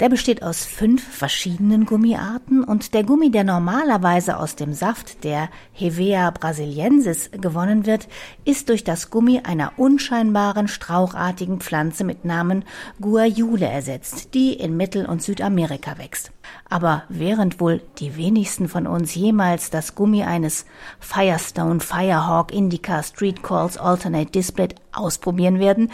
Der 0.00 0.08
besteht 0.08 0.42
aus 0.42 0.64
fünf 0.64 1.06
verschiedenen 1.06 1.86
Gummiarten 1.86 2.64
und 2.64 2.94
der 2.94 3.04
Gummi, 3.04 3.30
der 3.30 3.44
normalerweise 3.44 4.38
aus 4.38 4.56
dem 4.56 4.72
Saft 4.72 5.22
der 5.22 5.48
Hevea 5.72 6.32
brasiliensis 6.32 7.30
gewonnen 7.30 7.86
wird, 7.86 8.08
ist 8.44 8.70
durch 8.70 8.82
das 8.82 9.10
Gummi 9.10 9.42
einer 9.44 9.72
unscheinbaren 9.76 10.66
strauchartigen 10.66 11.60
Pflanze 11.60 12.02
mit 12.02 12.24
Namen 12.24 12.64
Guayule 13.00 13.66
ersetzt, 13.66 14.34
die 14.34 14.54
in 14.54 14.76
Mittel- 14.76 15.06
und 15.06 15.22
Südamerika 15.22 15.96
wächst. 15.96 16.32
Aber 16.68 17.04
während 17.08 17.60
wohl 17.60 17.80
die 17.98 18.16
wenigsten 18.16 18.68
von 18.68 18.88
uns 18.88 19.14
jemals 19.14 19.70
das 19.70 19.94
Gummi 19.94 20.24
eines 20.24 20.66
Firestone 20.98 21.78
Firehawk 21.78 22.52
Indica 22.52 23.00
Street 23.04 23.44
Calls 23.44 23.78
Alternate 23.78 24.32
Display 24.32 24.68
ausprobieren 24.92 25.60
werden, 25.60 25.92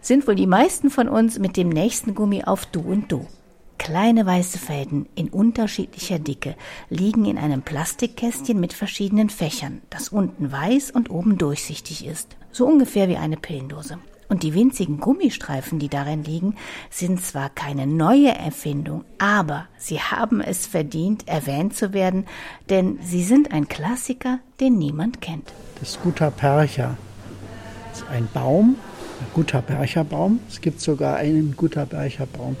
sind 0.00 0.26
wohl 0.28 0.36
die 0.36 0.46
meisten 0.46 0.88
von 0.88 1.08
uns 1.08 1.38
mit 1.40 1.56
dem 1.56 1.68
nächsten 1.68 2.14
Gummi 2.14 2.44
auf 2.44 2.64
Du 2.66 2.80
und 2.80 3.10
Du. 3.10 3.26
Kleine 3.80 4.26
weiße 4.26 4.58
Fäden 4.58 5.06
in 5.14 5.30
unterschiedlicher 5.30 6.18
Dicke 6.18 6.54
liegen 6.90 7.24
in 7.24 7.38
einem 7.38 7.62
Plastikkästchen 7.62 8.60
mit 8.60 8.74
verschiedenen 8.74 9.30
Fächern, 9.30 9.80
das 9.88 10.10
unten 10.10 10.52
weiß 10.52 10.90
und 10.90 11.08
oben 11.08 11.38
durchsichtig 11.38 12.04
ist. 12.04 12.36
So 12.52 12.66
ungefähr 12.66 13.08
wie 13.08 13.16
eine 13.16 13.38
Pillendose. 13.38 13.96
Und 14.28 14.42
die 14.42 14.52
winzigen 14.52 15.00
Gummistreifen, 15.00 15.78
die 15.78 15.88
darin 15.88 16.24
liegen, 16.24 16.56
sind 16.90 17.22
zwar 17.24 17.48
keine 17.48 17.86
neue 17.86 18.28
Erfindung, 18.28 19.06
aber 19.16 19.66
sie 19.78 19.98
haben 19.98 20.42
es 20.42 20.66
verdient, 20.66 21.26
erwähnt 21.26 21.74
zu 21.74 21.94
werden, 21.94 22.26
denn 22.68 22.98
sie 23.02 23.24
sind 23.24 23.50
ein 23.50 23.66
Klassiker, 23.66 24.40
den 24.60 24.76
niemand 24.76 25.22
kennt. 25.22 25.54
Das 25.80 25.98
Gutapercha 26.02 26.98
ist 27.94 28.04
ein 28.10 28.28
Baum, 28.34 28.76
ein 29.20 29.26
Gutapercha-Baum. 29.32 30.40
Es 30.50 30.60
gibt 30.60 30.82
sogar 30.82 31.16
einen 31.16 31.56
Gutapercha-Baum, 31.56 32.56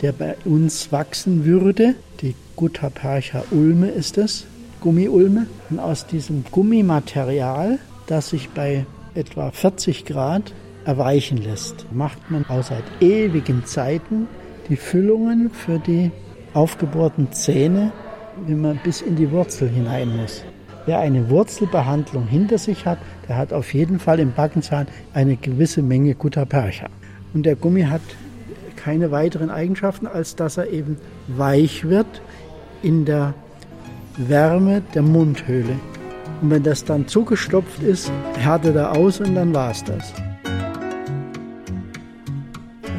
der 0.00 0.12
bei 0.12 0.36
uns 0.44 0.92
wachsen 0.92 1.44
würde. 1.44 1.94
Die 2.20 2.34
Gutapercha 2.56 3.44
Ulme 3.50 3.88
ist 3.88 4.18
es, 4.18 4.46
Gummiulme. 4.80 5.46
Und 5.70 5.78
aus 5.78 6.06
diesem 6.06 6.44
Gummimaterial, 6.50 7.78
das 8.06 8.30
sich 8.30 8.50
bei 8.50 8.86
etwa 9.14 9.50
40 9.50 10.04
Grad 10.04 10.52
erweichen 10.84 11.38
lässt, 11.38 11.86
macht 11.92 12.30
man 12.30 12.44
auch 12.46 12.62
seit 12.62 12.84
ewigen 13.00 13.64
Zeiten 13.64 14.28
die 14.68 14.76
Füllungen 14.76 15.50
für 15.50 15.78
die 15.78 16.10
aufgebohrten 16.52 17.32
Zähne, 17.32 17.92
wenn 18.46 18.60
man 18.60 18.80
bis 18.82 19.00
in 19.00 19.16
die 19.16 19.30
Wurzel 19.30 19.68
hinein 19.68 20.16
muss. 20.16 20.44
Wer 20.86 20.98
eine 20.98 21.30
Wurzelbehandlung 21.30 22.26
hinter 22.26 22.58
sich 22.58 22.84
hat, 22.84 22.98
der 23.26 23.38
hat 23.38 23.52
auf 23.52 23.72
jeden 23.72 23.98
Fall 23.98 24.20
im 24.20 24.32
Backenzahn 24.32 24.86
eine 25.14 25.36
gewisse 25.36 25.82
Menge 25.82 26.14
Gutapercha. 26.14 26.88
Und 27.32 27.46
der 27.46 27.56
Gummi 27.56 27.82
hat 27.82 28.02
keine 28.84 29.10
weiteren 29.10 29.48
Eigenschaften, 29.48 30.06
als 30.06 30.36
dass 30.36 30.58
er 30.58 30.68
eben 30.68 30.98
weich 31.26 31.88
wird 31.88 32.20
in 32.82 33.06
der 33.06 33.32
Wärme 34.18 34.82
der 34.94 35.00
Mundhöhle. 35.00 35.80
Und 36.42 36.50
wenn 36.50 36.62
das 36.62 36.84
dann 36.84 37.08
zugestopft 37.08 37.82
ist, 37.82 38.12
härtet 38.36 38.76
er 38.76 38.92
aus 38.92 39.20
und 39.20 39.34
dann 39.36 39.54
war 39.54 39.70
es 39.70 39.82
das. 39.84 40.12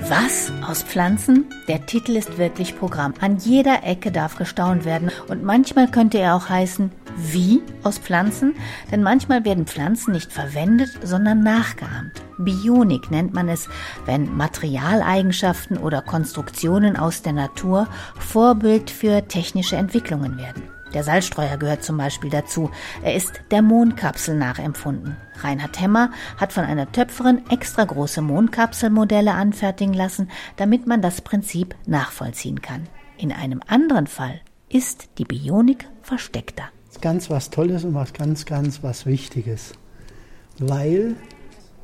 Was 0.09 0.51
aus 0.67 0.81
Pflanzen? 0.81 1.45
Der 1.67 1.85
Titel 1.85 2.15
ist 2.15 2.39
wirklich 2.39 2.77
Programm. 2.79 3.13
An 3.21 3.37
jeder 3.37 3.83
Ecke 3.83 4.11
darf 4.11 4.37
gestaunt 4.37 4.85
werden 4.85 5.11
und 5.27 5.43
manchmal 5.43 5.87
könnte 5.87 6.17
er 6.17 6.35
auch 6.35 6.49
heißen, 6.49 6.91
wie 7.17 7.61
aus 7.83 7.97
Pflanzen? 7.97 8.55
Denn 8.91 9.03
manchmal 9.03 9.45
werden 9.45 9.65
Pflanzen 9.65 10.13
nicht 10.13 10.31
verwendet, 10.31 10.91
sondern 11.03 11.43
nachgeahmt. 11.43 12.21
Bionik 12.37 13.11
nennt 13.11 13.33
man 13.33 13.49
es, 13.49 13.69
wenn 14.05 14.35
Materialeigenschaften 14.35 15.77
oder 15.77 16.01
Konstruktionen 16.01 16.97
aus 16.97 17.21
der 17.21 17.33
Natur 17.33 17.87
Vorbild 18.19 18.89
für 18.89 19.27
technische 19.27 19.77
Entwicklungen 19.77 20.37
werden. 20.37 20.63
Der 20.93 21.03
Salzstreuer 21.03 21.57
gehört 21.57 21.83
zum 21.83 21.97
Beispiel 21.97 22.29
dazu. 22.29 22.71
Er 23.03 23.15
ist 23.15 23.41
der 23.51 23.61
Mondkapsel 23.61 24.35
nachempfunden. 24.35 25.17
Reinhard 25.41 25.79
Hemmer 25.81 26.11
hat 26.37 26.53
von 26.53 26.63
einer 26.63 26.89
Töpferin 26.91 27.41
extra 27.49 27.83
große 27.83 28.21
Mondkapselmodelle 28.21 29.33
anfertigen 29.33 29.93
lassen, 29.93 30.29
damit 30.55 30.87
man 30.87 31.01
das 31.01 31.19
Prinzip 31.19 31.75
nachvollziehen 31.85 32.61
kann. 32.61 32.87
In 33.17 33.33
einem 33.33 33.61
anderen 33.67 34.07
Fall 34.07 34.39
ist 34.69 35.09
die 35.17 35.25
Bionik 35.25 35.87
versteckter. 36.01 36.69
Ganz 37.01 37.29
was 37.29 37.49
Tolles 37.49 37.83
und 37.83 37.93
was 37.93 38.13
ganz, 38.13 38.45
ganz 38.45 38.81
was 38.81 39.05
Wichtiges. 39.05 39.73
Weil 40.59 41.15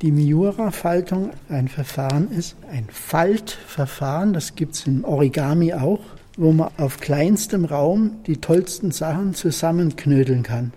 die 0.02 0.12
Miura-Faltung 0.12 1.32
ein 1.50 1.68
Verfahren 1.68 2.32
ist, 2.32 2.56
ein 2.72 2.88
Faltverfahren, 2.92 4.34
das 4.34 4.56
gibt 4.56 4.76
es 4.76 4.88
im 4.88 5.04
Origami 5.04 5.74
auch, 5.74 6.00
wo 6.38 6.52
man 6.52 6.70
auf 6.78 7.00
kleinstem 7.00 7.66
Raum 7.66 8.24
die 8.26 8.38
tollsten 8.38 8.92
Sachen 8.92 9.34
zusammenknödeln 9.34 10.44
kann. 10.44 10.74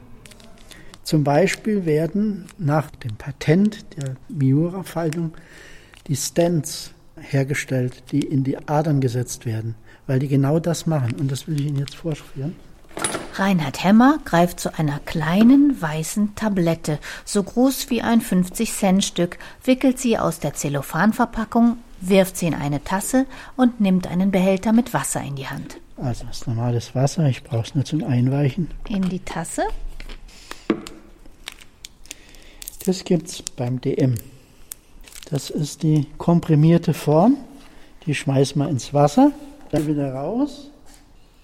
Zum 1.05 1.23
Beispiel 1.23 1.87
werden 1.87 2.47
nach 2.59 2.91
dem 2.91 3.17
Patent 3.17 3.85
der 3.97 4.17
Miura-Faltung 4.29 5.33
die 6.07 6.17
Stents 6.17 6.93
hergestellt, 7.19 8.03
die 8.11 8.21
in 8.21 8.45
die 8.45 8.59
Adern 8.69 9.01
gesetzt 9.01 9.47
werden, 9.47 9.75
weil 10.07 10.19
die 10.19 10.29
genau 10.29 10.59
das 10.59 10.87
machen. 10.87 11.15
Und 11.19 11.31
das 11.31 11.47
will 11.47 11.61
ich 11.61 11.67
Ihnen 11.67 11.79
jetzt 11.79 11.95
vorführen. 11.95 12.57
Reinhard 13.39 13.83
Hemmer 13.83 14.19
greift 14.25 14.61
zu 14.61 14.79
einer 14.79 15.01
kleinen 15.01 15.81
weißen 15.81 16.37
Tablette, 16.37 16.99
so 17.25 17.43
groß 17.43 17.91
wie 17.91 18.01
ein 18.01 18.21
50-Cent-Stück, 18.21 19.39
wickelt 19.65 19.99
sie 19.99 20.19
aus 20.19 20.39
der 20.39 20.55
Zellophanverpackung, 20.55 21.79
wirft 22.01 22.37
sie 22.37 22.47
in 22.47 22.55
eine 22.55 22.85
Tasse 22.85 23.27
und 23.57 23.81
nimmt 23.81 24.07
einen 24.07 24.31
Behälter 24.31 24.73
mit 24.73 24.95
Wasser 24.95 25.21
in 25.23 25.37
die 25.37 25.49
Hand. 25.49 25.79
Also 25.97 26.25
das 26.27 26.39
ist 26.39 26.47
normales 26.47 26.95
Wasser, 26.95 27.27
ich 27.27 27.43
brauche 27.43 27.65
es 27.65 27.75
nur 27.75 27.85
zum 27.85 28.05
Einweichen. 28.05 28.71
In 28.89 29.09
die 29.09 29.21
Tasse? 29.21 29.63
Das 32.85 33.05
gibt 33.05 33.29
es 33.29 33.43
beim 33.43 33.81
DM. 33.81 34.15
Das 35.31 35.51
ist 35.51 35.83
die 35.83 36.07
komprimierte 36.19 36.95
Form. 36.95 37.37
Die 38.07 38.15
schmeißt 38.15 38.57
man 38.57 38.69
ins 38.69 38.93
Wasser, 38.93 39.33
dann 39.71 39.87
wieder 39.87 40.13
raus 40.13 40.71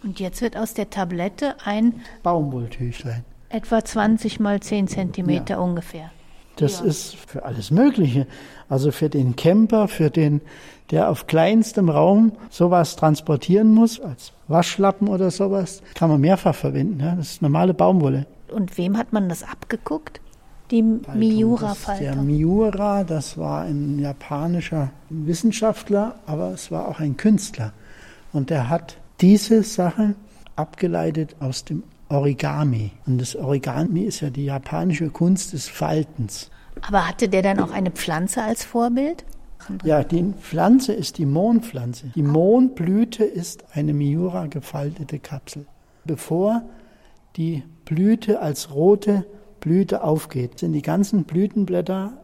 und 0.03 0.21
jetzt 0.21 0.41
wird 0.43 0.57
aus 0.57 0.75
der 0.75 0.91
Tablette 0.91 1.57
ein 1.65 2.01
Baumwolltüchlein. 2.23 3.25
Etwa 3.49 3.85
20 3.85 4.41
mal 4.41 4.61
10 4.61 4.89
Zentimeter 4.89 5.55
ja. 5.55 5.61
ungefähr. 5.61 6.11
Das 6.57 6.81
ja. 6.81 6.87
ist 6.87 7.17
für 7.17 7.45
alles 7.45 7.71
Mögliche. 7.71 8.27
Also 8.69 8.93
für 8.93 9.09
den 9.09 9.35
Camper, 9.35 9.89
für 9.89 10.11
den, 10.11 10.41
der 10.91 11.11
auf 11.11 11.27
kleinstem 11.27 11.89
Raum 11.89 12.33
sowas 12.51 12.97
transportieren 12.97 13.73
muss, 13.73 14.01
als 14.01 14.33
Waschlappen 14.47 15.09
oder 15.09 15.31
sowas, 15.31 15.83
kann 15.95 16.11
man 16.11 16.21
mehrfach 16.21 16.55
verwenden. 16.55 17.01
Ja? 17.01 17.15
Das 17.17 17.33
ist 17.33 17.43
normale 17.43 17.75
Baumwolle. 17.75 18.27
Und 18.53 18.79
wem 18.79 18.97
hat 18.97 19.13
man 19.13 19.29
das 19.29 19.43
abgeguckt? 19.43 20.21
Die 20.71 20.83
Miura-Faltung. 20.83 22.05
Der 22.05 22.17
Miura, 22.17 23.03
das 23.03 23.37
war 23.37 23.63
ein 23.63 23.99
japanischer 23.99 24.91
Wissenschaftler, 25.09 26.17
aber 26.27 26.53
es 26.53 26.71
war 26.71 26.87
auch 26.87 27.01
ein 27.01 27.17
Künstler. 27.17 27.73
Und 28.33 28.51
der 28.51 28.69
hat 28.69 28.97
diese 29.21 29.63
Sache 29.63 30.15
abgeleitet 30.57 31.37
aus 31.41 31.65
dem 31.65 31.83
Origami. 32.09 32.91
Und 33.07 33.21
das 33.21 33.37
Origami 33.37 34.03
ist 34.03 34.21
ja 34.21 34.31
die 34.31 34.47
japanische 34.47 35.11
Kunst 35.11 35.53
des 35.53 35.69
Faltens. 35.69 36.51
Aber 36.83 37.09
hatte 37.09 37.29
der 37.29 37.43
dann 37.43 37.61
auch 37.61 37.71
eine 37.71 37.91
Pflanze 37.91 38.43
als 38.43 38.65
Vorbild? 38.65 39.25
Ja, 39.85 40.03
die 40.03 40.33
Pflanze 40.41 40.93
ist 40.93 41.19
die 41.19 41.27
Mohnpflanze. 41.27 42.13
Die 42.15 42.23
Mohnblüte 42.23 43.25
ist 43.25 43.65
eine 43.75 43.93
Miura 43.93 44.47
gefaltete 44.47 45.19
Kapsel. 45.19 45.67
Bevor 46.05 46.63
die 47.37 47.63
Blüte 47.85 48.41
als 48.41 48.75
rote 48.75 49.27
Blüte 49.61 50.03
aufgeht, 50.03 50.59
sind 50.59 50.73
die 50.73 50.83
ganzen 50.83 51.25
Blütenblätter 51.25 52.15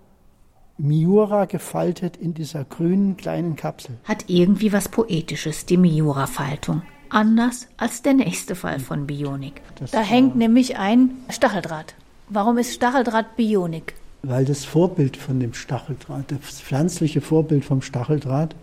Miura 0.78 1.46
gefaltet 1.46 2.16
in 2.16 2.34
dieser 2.34 2.64
grünen 2.64 3.16
kleinen 3.16 3.56
Kapsel. 3.56 3.96
Hat 4.04 4.24
irgendwie 4.28 4.72
was 4.72 4.88
Poetisches, 4.88 5.64
die 5.64 5.78
Miura-Faltung. 5.78 6.82
Anders 7.08 7.68
als 7.76 8.02
der 8.02 8.14
nächste 8.14 8.54
Fall 8.54 8.78
von 8.78 9.06
Bionik. 9.06 9.62
Das 9.78 9.92
da 9.92 10.00
hängt 10.00 10.36
nämlich 10.36 10.76
ein 10.76 11.10
Stacheldraht. 11.30 11.94
Warum 12.28 12.58
ist 12.58 12.74
Stacheldraht 12.74 13.36
Bionik? 13.36 13.94
Weil 14.22 14.44
das 14.44 14.64
Vorbild 14.64 15.16
von 15.16 15.40
dem 15.40 15.54
Stacheldraht, 15.54 16.32
das 16.32 16.60
pflanzliche 16.60 17.20
Vorbild 17.20 17.64
vom 17.64 17.80
Stacheldraht, 17.80 18.54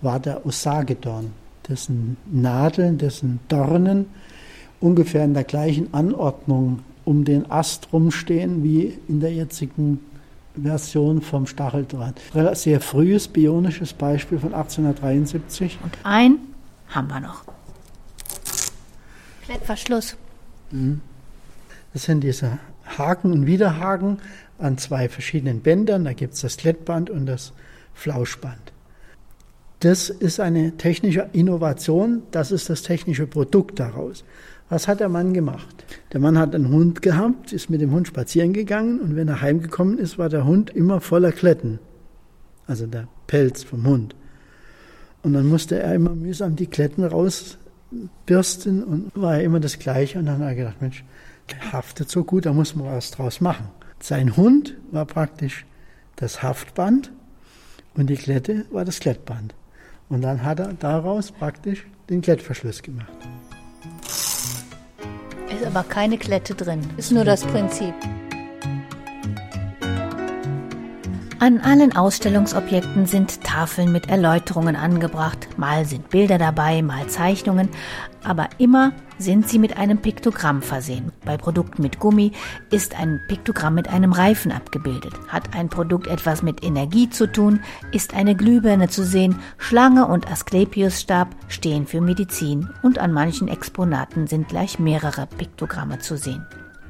war 0.00 0.18
der 0.18 0.44
Osagedorn, 0.44 1.32
dessen 1.68 2.16
Nadeln, 2.30 2.98
dessen 2.98 3.38
Dornen 3.48 4.06
ungefähr 4.80 5.24
in 5.24 5.34
der 5.34 5.44
gleichen 5.44 5.94
Anordnung 5.94 6.80
um 7.04 7.24
den 7.24 7.50
Ast 7.50 7.92
rumstehen 7.92 8.62
wie 8.64 8.98
in 9.08 9.20
der 9.20 9.32
jetzigen 9.32 10.00
Version 10.60 11.22
vom 11.22 11.46
Stacheldraht. 11.46 12.20
Sehr 12.54 12.80
frühes 12.80 13.28
bionisches 13.28 13.92
Beispiel 13.92 14.38
von 14.38 14.54
1873. 14.54 15.78
Und 15.82 15.96
ein 16.04 16.38
haben 16.88 17.08
wir 17.08 17.20
noch. 17.20 17.44
Klettverschluss. 19.44 20.16
Mhm. 20.70 21.00
Das 21.92 22.04
sind 22.04 22.22
diese 22.22 22.58
Haken 22.98 23.32
und 23.32 23.46
Widerhaken 23.46 24.18
an 24.58 24.78
zwei 24.78 25.08
verschiedenen 25.08 25.60
Bändern. 25.60 26.04
Da 26.04 26.12
gibt 26.12 26.34
es 26.34 26.40
das 26.40 26.56
Klettband 26.56 27.10
und 27.10 27.26
das 27.26 27.52
Flauschband. 27.94 28.72
Das 29.80 30.10
ist 30.10 30.38
eine 30.38 30.76
technische 30.76 31.28
Innovation, 31.32 32.22
das 32.30 32.52
ist 32.52 32.70
das 32.70 32.82
technische 32.82 33.26
Produkt 33.26 33.80
daraus. 33.80 34.22
Was 34.72 34.88
hat 34.88 35.00
der 35.00 35.10
Mann 35.10 35.34
gemacht? 35.34 35.84
Der 36.14 36.20
Mann 36.20 36.38
hat 36.38 36.54
einen 36.54 36.70
Hund 36.70 37.02
gehabt, 37.02 37.52
ist 37.52 37.68
mit 37.68 37.82
dem 37.82 37.90
Hund 37.90 38.08
spazieren 38.08 38.54
gegangen 38.54 39.00
und 39.00 39.16
wenn 39.16 39.28
er 39.28 39.42
heimgekommen 39.42 39.98
ist, 39.98 40.16
war 40.16 40.30
der 40.30 40.46
Hund 40.46 40.70
immer 40.70 41.02
voller 41.02 41.30
Kletten. 41.30 41.78
Also 42.66 42.86
der 42.86 43.06
Pelz 43.26 43.64
vom 43.64 43.86
Hund. 43.86 44.16
Und 45.22 45.34
dann 45.34 45.46
musste 45.46 45.78
er 45.78 45.94
immer 45.94 46.14
mühsam 46.14 46.56
die 46.56 46.68
Kletten 46.68 47.04
rausbürsten 47.04 48.82
und 48.82 49.12
war 49.14 49.42
immer 49.42 49.60
das 49.60 49.78
Gleiche. 49.78 50.18
Und 50.18 50.24
dann 50.24 50.38
hat 50.38 50.48
er 50.48 50.54
gedacht, 50.54 50.80
Mensch, 50.80 51.04
der 51.50 51.74
haftet 51.74 52.08
so 52.08 52.24
gut, 52.24 52.46
da 52.46 52.54
muss 52.54 52.74
man 52.74 52.86
was 52.86 53.10
draus 53.10 53.42
machen. 53.42 53.68
Sein 54.00 54.38
Hund 54.38 54.78
war 54.90 55.04
praktisch 55.04 55.66
das 56.16 56.42
Haftband 56.42 57.12
und 57.92 58.08
die 58.08 58.16
Klette 58.16 58.64
war 58.70 58.86
das 58.86 59.00
Klettband. 59.00 59.54
Und 60.08 60.22
dann 60.22 60.42
hat 60.42 60.60
er 60.60 60.72
daraus 60.72 61.30
praktisch 61.30 61.86
den 62.08 62.22
Klettverschluss 62.22 62.80
gemacht. 62.80 63.12
Ist 65.54 65.66
aber 65.66 65.82
keine 65.84 66.18
Klette 66.18 66.54
drin, 66.54 66.80
ist 66.96 67.12
nur 67.12 67.24
das 67.24 67.44
Prinzip. 67.44 67.94
An 71.40 71.60
allen 71.60 71.94
Ausstellungsobjekten 71.96 73.06
sind 73.06 73.42
Tafeln 73.42 73.90
mit 73.90 74.08
Erläuterungen 74.08 74.76
angebracht. 74.76 75.48
Mal 75.56 75.84
sind 75.84 76.08
Bilder 76.08 76.38
dabei, 76.38 76.82
mal 76.82 77.08
Zeichnungen, 77.08 77.68
aber 78.22 78.48
immer 78.58 78.92
sind 79.22 79.48
sie 79.48 79.58
mit 79.58 79.78
einem 79.78 79.98
Piktogramm 79.98 80.60
versehen. 80.60 81.12
Bei 81.24 81.36
Produkten 81.36 81.82
mit 81.82 81.98
Gummi 81.98 82.32
ist 82.70 82.98
ein 82.98 83.20
Piktogramm 83.28 83.74
mit 83.74 83.88
einem 83.88 84.12
Reifen 84.12 84.52
abgebildet. 84.52 85.14
Hat 85.28 85.54
ein 85.54 85.68
Produkt 85.68 86.06
etwas 86.06 86.42
mit 86.42 86.62
Energie 86.62 87.08
zu 87.08 87.26
tun, 87.26 87.60
ist 87.92 88.14
eine 88.14 88.34
Glühbirne 88.34 88.88
zu 88.88 89.04
sehen. 89.04 89.38
Schlange 89.56 90.06
und 90.06 90.30
Asklepiusstab 90.30 91.28
stehen 91.48 91.86
für 91.86 92.00
Medizin 92.00 92.68
und 92.82 92.98
an 92.98 93.12
manchen 93.12 93.48
Exponaten 93.48 94.26
sind 94.26 94.48
gleich 94.48 94.78
mehrere 94.78 95.26
Piktogramme 95.26 96.00
zu 96.00 96.16
sehen. 96.16 96.46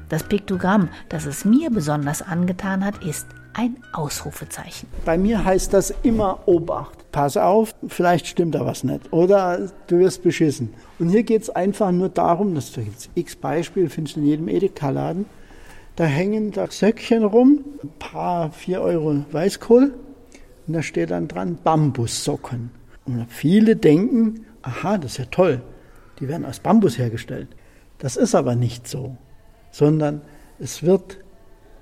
Das 0.09 0.23
Piktogramm, 0.23 0.89
das 1.09 1.25
es 1.25 1.45
mir 1.45 1.69
besonders 1.69 2.21
angetan 2.21 2.83
hat, 2.83 3.03
ist 3.03 3.27
ein 3.53 3.77
Ausrufezeichen. 3.93 4.87
Bei 5.05 5.17
mir 5.17 5.43
heißt 5.43 5.73
das 5.73 5.93
immer 6.03 6.47
Obacht. 6.47 7.02
Pass 7.13 7.37
auf, 7.37 7.75
vielleicht 7.87 8.25
stimmt 8.25 8.55
da 8.55 8.65
was 8.65 8.83
nicht. 8.83 9.13
Oder 9.13 9.69
du 9.85 9.99
wirst 9.99 10.23
beschissen. 10.23 10.73
Und 10.97 11.09
hier 11.09 11.21
geht 11.21 11.43
es 11.43 11.49
einfach 11.51 11.91
nur 11.91 12.09
darum, 12.09 12.55
dass 12.55 12.73
da 12.73 12.81
gibt 12.81 12.97
es 12.97 13.09
x 13.13 13.35
Beispiele, 13.35 13.87
findest 13.87 14.15
du 14.15 14.21
in 14.21 14.25
jedem 14.25 14.47
Edeka-Laden. 14.47 15.25
Da 15.95 16.05
hängen 16.05 16.51
da 16.51 16.65
Söckchen 16.71 17.23
rum, 17.23 17.63
ein 17.83 17.91
paar 17.99 18.51
4 18.51 18.81
Euro 18.81 19.23
Weißkohl. 19.31 19.93
Und 20.65 20.73
da 20.73 20.81
steht 20.81 21.11
dann 21.11 21.27
dran 21.27 21.59
Bambussocken. 21.63 22.71
Und 23.05 23.27
viele 23.29 23.75
denken, 23.75 24.47
aha, 24.63 24.97
das 24.97 25.11
ist 25.11 25.17
ja 25.19 25.25
toll. 25.25 25.61
Die 26.19 26.27
werden 26.27 26.45
aus 26.45 26.61
Bambus 26.61 26.97
hergestellt. 26.97 27.49
Das 27.99 28.17
ist 28.17 28.33
aber 28.33 28.55
nicht 28.55 28.87
so, 28.87 29.17
sondern 29.69 30.21
es 30.57 30.81
wird 30.81 31.19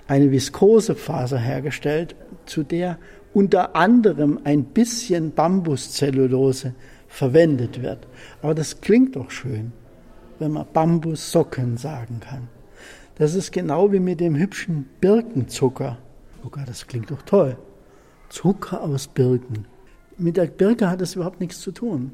eine 0.07 0.29
Viskosefaser 0.29 1.37
hergestellt, 1.37 2.17
zu 2.45 2.63
der 2.63 2.97
unter 3.33 3.75
anderem 3.75 4.39
ein 4.43 4.65
bisschen 4.65 5.31
Bambuszellulose 5.31 6.73
verwendet 7.07 7.81
wird. 7.81 8.07
Aber 8.41 8.55
das 8.55 8.81
klingt 8.81 9.15
doch 9.15 9.31
schön, 9.31 9.71
wenn 10.39 10.51
man 10.51 10.65
Bambussocken 10.73 11.77
sagen 11.77 12.19
kann. 12.19 12.47
Das 13.15 13.35
ist 13.35 13.51
genau 13.51 13.91
wie 13.91 13.99
mit 13.99 14.19
dem 14.19 14.35
hübschen 14.35 14.85
Birkenzucker. 14.99 15.97
Sogar, 16.43 16.65
das 16.65 16.87
klingt 16.87 17.11
doch 17.11 17.21
toll. 17.21 17.57
Zucker 18.29 18.81
aus 18.81 19.07
Birken. 19.07 19.65
Mit 20.17 20.37
der 20.37 20.45
Birke 20.45 20.89
hat 20.89 21.01
das 21.01 21.15
überhaupt 21.15 21.39
nichts 21.39 21.59
zu 21.59 21.71
tun. 21.71 22.11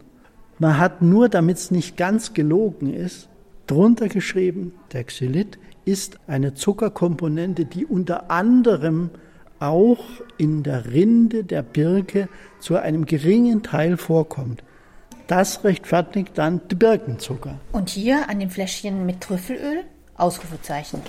Man 0.59 0.77
hat 0.77 1.01
nur, 1.01 1.29
damit 1.29 1.57
es 1.57 1.71
nicht 1.71 1.97
ganz 1.97 2.33
gelogen 2.33 2.93
ist, 2.93 3.29
drunter 3.67 4.07
geschrieben, 4.07 4.73
der 4.91 5.03
Xylit 5.03 5.59
ist 5.85 6.19
eine 6.27 6.55
Zuckerkomponente, 6.55 7.65
die 7.65 7.85
unter 7.85 8.31
anderem 8.31 9.11
auch 9.59 9.99
in 10.37 10.63
der 10.63 10.85
Rinde 10.85 11.43
der 11.43 11.63
Birke 11.63 12.29
zu 12.59 12.77
einem 12.77 13.05
geringen 13.05 13.63
Teil 13.63 13.97
vorkommt. 13.97 14.63
Das 15.27 15.63
rechtfertigt 15.63 16.31
dann 16.35 16.61
den 16.69 16.79
Birkenzucker. 16.79 17.59
Und 17.71 17.89
hier 17.89 18.29
an 18.29 18.39
dem 18.39 18.49
Fläschchen 18.49 19.05
mit 19.05 19.21
Trüffelöl? 19.21 19.83
Ausrufezeichen. 20.15 21.01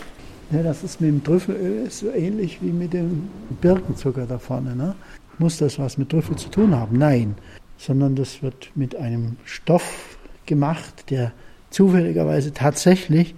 Ja, 0.51 0.63
das 0.63 0.83
ist 0.83 1.01
mit 1.01 1.11
dem 1.11 1.25
Trüffelöl 1.25 1.91
so 1.91 2.11
ähnlich 2.11 2.61
wie 2.61 2.73
mit 2.73 2.93
dem 2.93 3.29
Birkenzucker 3.61 4.27
da 4.27 4.39
vorne. 4.39 4.75
Ne? 4.75 4.95
Muss 5.39 5.59
das 5.59 5.79
was 5.79 5.99
mit 5.99 6.11
Trüffel 6.11 6.37
zu 6.37 6.49
tun 6.49 6.75
haben? 6.75 6.99
Nein, 6.99 7.37
sondern 7.77 8.17
das 8.17 8.43
wird 8.43 8.71
mit 8.75 8.97
einem 8.97 9.37
Stoff 9.45 10.19
gemacht, 10.47 11.11
der 11.11 11.33
zufälligerweise 11.71 12.53
tatsächlich 12.53 13.35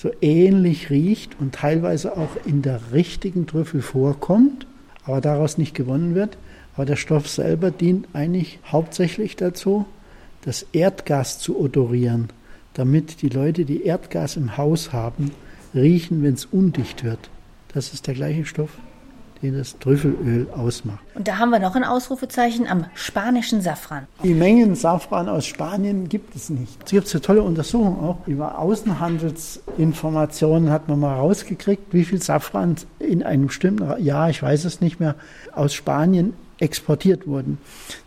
so 0.00 0.10
ähnlich 0.22 0.88
riecht 0.88 1.38
und 1.38 1.54
teilweise 1.54 2.16
auch 2.16 2.30
in 2.46 2.62
der 2.62 2.80
richtigen 2.92 3.46
Trüffel 3.46 3.82
vorkommt, 3.82 4.66
aber 5.04 5.20
daraus 5.20 5.58
nicht 5.58 5.74
gewonnen 5.74 6.14
wird. 6.14 6.38
Aber 6.74 6.86
der 6.86 6.96
Stoff 6.96 7.28
selber 7.28 7.70
dient 7.70 8.08
eigentlich 8.14 8.60
hauptsächlich 8.64 9.36
dazu, 9.36 9.84
das 10.42 10.64
Erdgas 10.72 11.38
zu 11.38 11.60
odorieren, 11.60 12.28
damit 12.72 13.20
die 13.20 13.28
Leute, 13.28 13.66
die 13.66 13.82
Erdgas 13.82 14.36
im 14.36 14.56
Haus 14.56 14.94
haben, 14.94 15.32
riechen, 15.74 16.22
wenn 16.22 16.34
es 16.34 16.46
undicht 16.46 17.04
wird. 17.04 17.28
Das 17.74 17.92
ist 17.92 18.06
der 18.06 18.14
gleiche 18.14 18.46
Stoff, 18.46 18.78
den 19.42 19.56
das 19.56 19.78
Trüffelöl 19.78 20.48
ausmacht. 20.54 20.98
Und 21.14 21.26
da 21.28 21.38
haben 21.38 21.48
wir 21.50 21.58
noch 21.58 21.76
ein 21.76 21.84
Ausrufezeichen 21.84 22.66
am 22.66 22.84
spanischen 22.94 23.62
Safran. 23.62 24.06
Die 24.22 24.34
Mengen 24.34 24.74
Safran 24.74 25.28
aus 25.28 25.46
Spanien 25.46 26.08
gibt 26.08 26.34
es 26.36 26.50
nicht. 26.50 26.78
Es 26.84 26.90
gibt 26.90 27.12
eine 27.12 27.22
tolle 27.22 27.42
Untersuchung 27.42 28.00
auch 28.00 28.26
über 28.26 28.58
Außenhandelsinformationen 28.58 30.70
hat 30.70 30.88
man 30.88 31.00
mal 31.00 31.14
rausgekriegt, 31.14 31.92
wie 31.92 32.04
viel 32.04 32.22
Safran 32.22 32.76
in 32.98 33.22
einem 33.22 33.46
bestimmten 33.46 34.02
Jahr, 34.02 34.30
ich 34.30 34.42
weiß 34.42 34.64
es 34.64 34.80
nicht 34.80 34.98
mehr, 35.00 35.14
aus 35.52 35.74
Spanien 35.74 36.32
exportiert 36.58 37.26
wurden. 37.26 37.58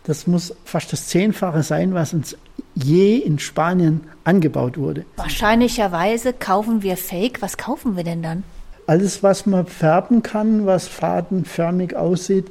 Das 0.04 0.26
muss 0.26 0.54
fast 0.64 0.92
das 0.92 1.08
Zehnfache 1.08 1.62
sein, 1.62 1.94
was 1.94 2.14
uns 2.14 2.36
je 2.74 3.16
in 3.16 3.38
Spanien 3.38 4.02
angebaut 4.24 4.78
wurde. 4.78 5.04
Wahrscheinlicherweise 5.16 6.32
kaufen 6.32 6.82
wir 6.82 6.96
Fake. 6.96 7.42
Was 7.42 7.56
kaufen 7.56 7.96
wir 7.96 8.04
denn 8.04 8.22
dann? 8.22 8.44
Alles, 8.86 9.22
was 9.22 9.46
man 9.46 9.66
färben 9.66 10.22
kann, 10.22 10.66
was 10.66 10.88
fadenförmig 10.88 11.96
aussieht, 11.96 12.46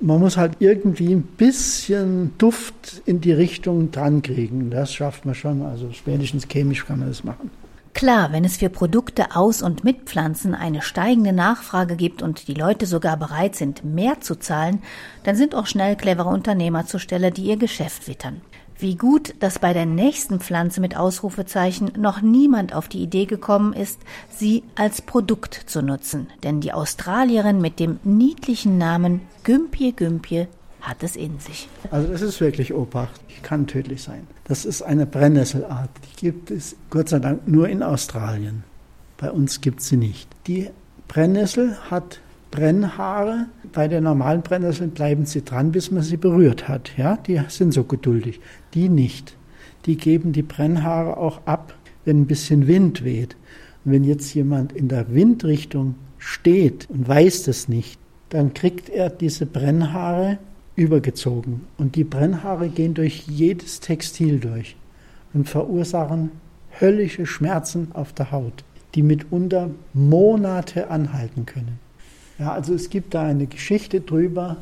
man 0.00 0.20
muss 0.20 0.36
halt 0.36 0.56
irgendwie 0.58 1.14
ein 1.14 1.22
bisschen 1.22 2.36
Duft 2.38 3.02
in 3.06 3.20
die 3.20 3.32
Richtung 3.32 3.90
dran 3.90 4.22
kriegen. 4.22 4.70
Das 4.70 4.92
schafft 4.92 5.24
man 5.24 5.34
schon. 5.34 5.62
Also 5.62 5.90
spätestens 5.92 6.46
chemisch 6.48 6.84
kann 6.84 6.98
man 6.98 7.08
das 7.08 7.24
machen. 7.24 7.50
Klar, 7.94 8.30
wenn 8.30 8.44
es 8.44 8.58
für 8.58 8.68
Produkte 8.68 9.34
aus 9.34 9.62
und 9.62 9.82
mit 9.82 10.02
Pflanzen 10.02 10.54
eine 10.54 10.82
steigende 10.82 11.32
Nachfrage 11.32 11.96
gibt 11.96 12.20
und 12.20 12.46
die 12.46 12.52
Leute 12.52 12.84
sogar 12.84 13.16
bereit 13.16 13.56
sind, 13.56 13.86
mehr 13.86 14.20
zu 14.20 14.38
zahlen, 14.38 14.82
dann 15.24 15.34
sind 15.34 15.54
auch 15.54 15.66
schnell 15.66 15.96
clevere 15.96 16.28
Unternehmer 16.28 16.84
zur 16.84 17.00
Stelle, 17.00 17.30
die 17.30 17.44
ihr 17.44 17.56
Geschäft 17.56 18.06
wittern. 18.06 18.42
Wie 18.78 18.94
gut, 18.94 19.34
dass 19.40 19.58
bei 19.58 19.72
der 19.72 19.86
nächsten 19.86 20.40
Pflanze 20.40 20.80
mit 20.80 20.96
Ausrufezeichen 20.96 21.92
noch 21.96 22.20
niemand 22.20 22.74
auf 22.74 22.88
die 22.88 23.02
Idee 23.02 23.24
gekommen 23.24 23.72
ist, 23.72 24.00
sie 24.30 24.64
als 24.74 25.00
Produkt 25.00 25.54
zu 25.66 25.80
nutzen. 25.80 26.28
Denn 26.42 26.60
die 26.60 26.72
Australierin 26.72 27.60
mit 27.60 27.80
dem 27.80 27.98
niedlichen 28.04 28.76
Namen 28.76 29.22
Gümpje 29.44 29.92
Gümpje 29.92 30.48
hat 30.82 31.02
es 31.02 31.16
in 31.16 31.40
sich. 31.40 31.68
Also 31.90 32.08
das 32.08 32.22
ist 32.22 32.40
wirklich 32.40 32.74
Obacht. 32.74 33.20
Kann 33.42 33.66
tödlich 33.66 34.02
sein. 34.02 34.26
Das 34.44 34.64
ist 34.64 34.82
eine 34.82 35.06
Brennnesselart. 35.06 35.90
Die 36.04 36.26
gibt 36.26 36.50
es 36.50 36.76
Gott 36.90 37.08
sei 37.08 37.18
Dank 37.18 37.46
nur 37.46 37.68
in 37.68 37.82
Australien. 37.82 38.64
Bei 39.18 39.30
uns 39.30 39.60
gibt 39.60 39.80
es 39.80 39.88
sie 39.88 39.96
nicht. 39.96 40.28
Die 40.46 40.70
Brennnessel 41.08 41.76
hat 41.90 42.20
Brennhaare. 42.56 43.46
Bei 43.72 43.86
der 43.86 44.00
normalen 44.00 44.40
Brennnessel 44.40 44.88
bleiben 44.88 45.26
sie 45.26 45.44
dran, 45.44 45.72
bis 45.72 45.90
man 45.90 46.02
sie 46.02 46.16
berührt 46.16 46.68
hat. 46.68 46.96
Ja, 46.96 47.18
die 47.18 47.40
sind 47.48 47.72
so 47.72 47.84
geduldig. 47.84 48.40
Die 48.74 48.88
nicht. 48.88 49.36
Die 49.84 49.96
geben 49.96 50.32
die 50.32 50.42
Brennhaare 50.42 51.18
auch 51.18 51.46
ab, 51.46 51.74
wenn 52.04 52.22
ein 52.22 52.26
bisschen 52.26 52.66
Wind 52.66 53.04
weht. 53.04 53.36
Und 53.84 53.92
wenn 53.92 54.04
jetzt 54.04 54.34
jemand 54.34 54.72
in 54.72 54.88
der 54.88 55.14
Windrichtung 55.14 55.96
steht 56.18 56.88
und 56.88 57.06
weiß 57.06 57.44
das 57.44 57.68
nicht, 57.68 58.00
dann 58.30 58.54
kriegt 58.54 58.88
er 58.88 59.10
diese 59.10 59.44
Brennhaare 59.44 60.38
übergezogen. 60.76 61.66
Und 61.76 61.94
die 61.94 62.04
Brennhaare 62.04 62.70
gehen 62.70 62.94
durch 62.94 63.26
jedes 63.28 63.80
Textil 63.80 64.40
durch 64.40 64.76
und 65.34 65.48
verursachen 65.48 66.30
höllische 66.80 67.26
Schmerzen 67.26 67.88
auf 67.92 68.14
der 68.14 68.32
Haut, 68.32 68.64
die 68.94 69.02
mitunter 69.02 69.70
Monate 69.92 70.90
anhalten 70.90 71.44
können. 71.44 71.85
Ja, 72.38 72.52
also 72.52 72.74
es 72.74 72.90
gibt 72.90 73.14
da 73.14 73.22
eine 73.22 73.46
Geschichte 73.46 74.00
drüber. 74.00 74.58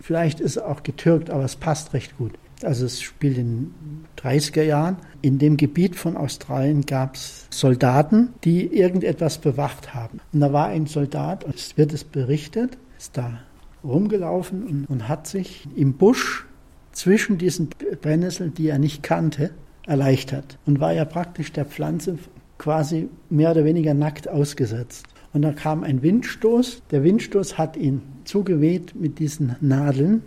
Vielleicht 0.00 0.40
ist 0.40 0.56
es 0.56 0.62
auch 0.62 0.82
getürkt, 0.82 1.30
aber 1.30 1.44
es 1.44 1.56
passt 1.56 1.92
recht 1.92 2.16
gut. 2.16 2.32
Also 2.62 2.86
es 2.86 3.00
spielt 3.00 3.38
in 3.38 3.46
den 3.46 4.04
30er 4.20 4.62
Jahren. 4.62 4.96
In 5.22 5.38
dem 5.38 5.56
Gebiet 5.56 5.96
von 5.96 6.16
Australien 6.16 6.86
gab 6.86 7.14
es 7.14 7.46
Soldaten, 7.50 8.30
die 8.44 8.66
irgendetwas 8.66 9.38
bewacht 9.38 9.94
haben. 9.94 10.20
Und 10.32 10.40
da 10.40 10.52
war 10.52 10.68
ein 10.68 10.86
Soldat, 10.86 11.44
und 11.44 11.54
es 11.54 11.76
wird 11.76 11.92
es 11.92 12.04
berichtet, 12.04 12.78
ist 12.98 13.16
da 13.16 13.38
rumgelaufen 13.84 14.66
und, 14.66 14.86
und 14.86 15.08
hat 15.08 15.26
sich 15.26 15.68
im 15.76 15.94
Busch 15.94 16.46
zwischen 16.92 17.38
diesen 17.38 17.68
Brennnesseln, 18.02 18.54
die 18.54 18.68
er 18.68 18.78
nicht 18.78 19.02
kannte, 19.04 19.50
erleichtert 19.86 20.58
und 20.66 20.80
war 20.80 20.92
ja 20.92 21.04
praktisch 21.04 21.52
der 21.52 21.64
Pflanze 21.64 22.18
quasi 22.58 23.08
mehr 23.30 23.52
oder 23.52 23.64
weniger 23.64 23.94
nackt 23.94 24.28
ausgesetzt. 24.28 25.06
Und 25.32 25.42
da 25.42 25.52
kam 25.52 25.84
ein 25.84 26.02
Windstoß. 26.02 26.82
Der 26.90 27.04
Windstoß 27.04 27.58
hat 27.58 27.76
ihn 27.76 28.02
zugeweht 28.24 28.94
mit 28.94 29.18
diesen 29.18 29.56
Nadeln. 29.60 30.22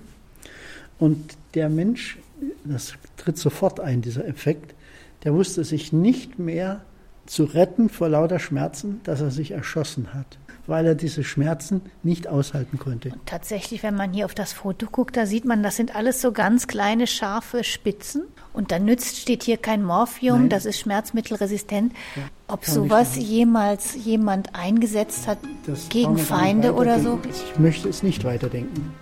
Und 1.00 1.36
der 1.56 1.70
Mensch, 1.70 2.18
das 2.64 2.94
tritt 3.18 3.38
sofort 3.38 3.80
ein, 3.80 4.02
dieser 4.02 4.28
Effekt, 4.28 4.76
der 5.24 5.34
wusste 5.34 5.64
sich 5.64 5.92
nicht 5.92 6.40
mehr 6.40 6.82
zu 7.26 7.44
retten 7.44 7.90
vor 7.90 8.10
lauter 8.10 8.40
Schmerzen, 8.40 9.02
dass 9.04 9.22
er 9.22 9.32
sich 9.32 9.52
erschossen 9.52 10.14
hat 10.14 10.38
weil 10.72 10.86
er 10.86 10.96
diese 10.96 11.26
Schmerzen 11.26 11.82
nicht 12.02 12.28
aushalten 12.28 12.80
konnte. 12.80 13.10
Und 13.10 13.26
tatsächlich, 13.26 13.84
wenn 13.84 13.94
man 13.94 14.14
hier 14.14 14.24
auf 14.24 14.34
das 14.34 14.54
Foto 14.54 14.88
guckt, 14.90 15.18
da 15.18 15.26
sieht 15.26 15.44
man, 15.44 15.62
das 15.64 15.76
sind 15.76 15.96
alles 15.96 16.22
so 16.22 16.32
ganz 16.32 16.66
kleine, 16.66 17.08
scharfe 17.08 17.66
Spitzen. 17.66 18.24
Und 18.54 18.72
da 18.72 18.80
nützt, 18.80 19.18
steht 19.18 19.44
hier 19.44 19.58
kein 19.58 19.84
Morphium, 19.84 20.40
Nein. 20.40 20.50
das 20.50 20.66
ist 20.66 20.80
schmerzmittelresistent. 20.80 21.94
Ja, 22.16 22.24
Ob 22.48 22.66
sowas 22.66 23.18
jemals 23.18 23.96
jemand 24.04 24.56
eingesetzt 24.56 25.28
hat 25.28 25.40
das 25.68 25.90
gegen 25.90 26.18
Feinde 26.18 26.74
oder 26.74 27.00
so? 27.00 27.20
Ich 27.30 27.60
möchte 27.60 27.90
es 27.90 28.02
nicht 28.02 28.24
weiterdenken. 28.24 28.94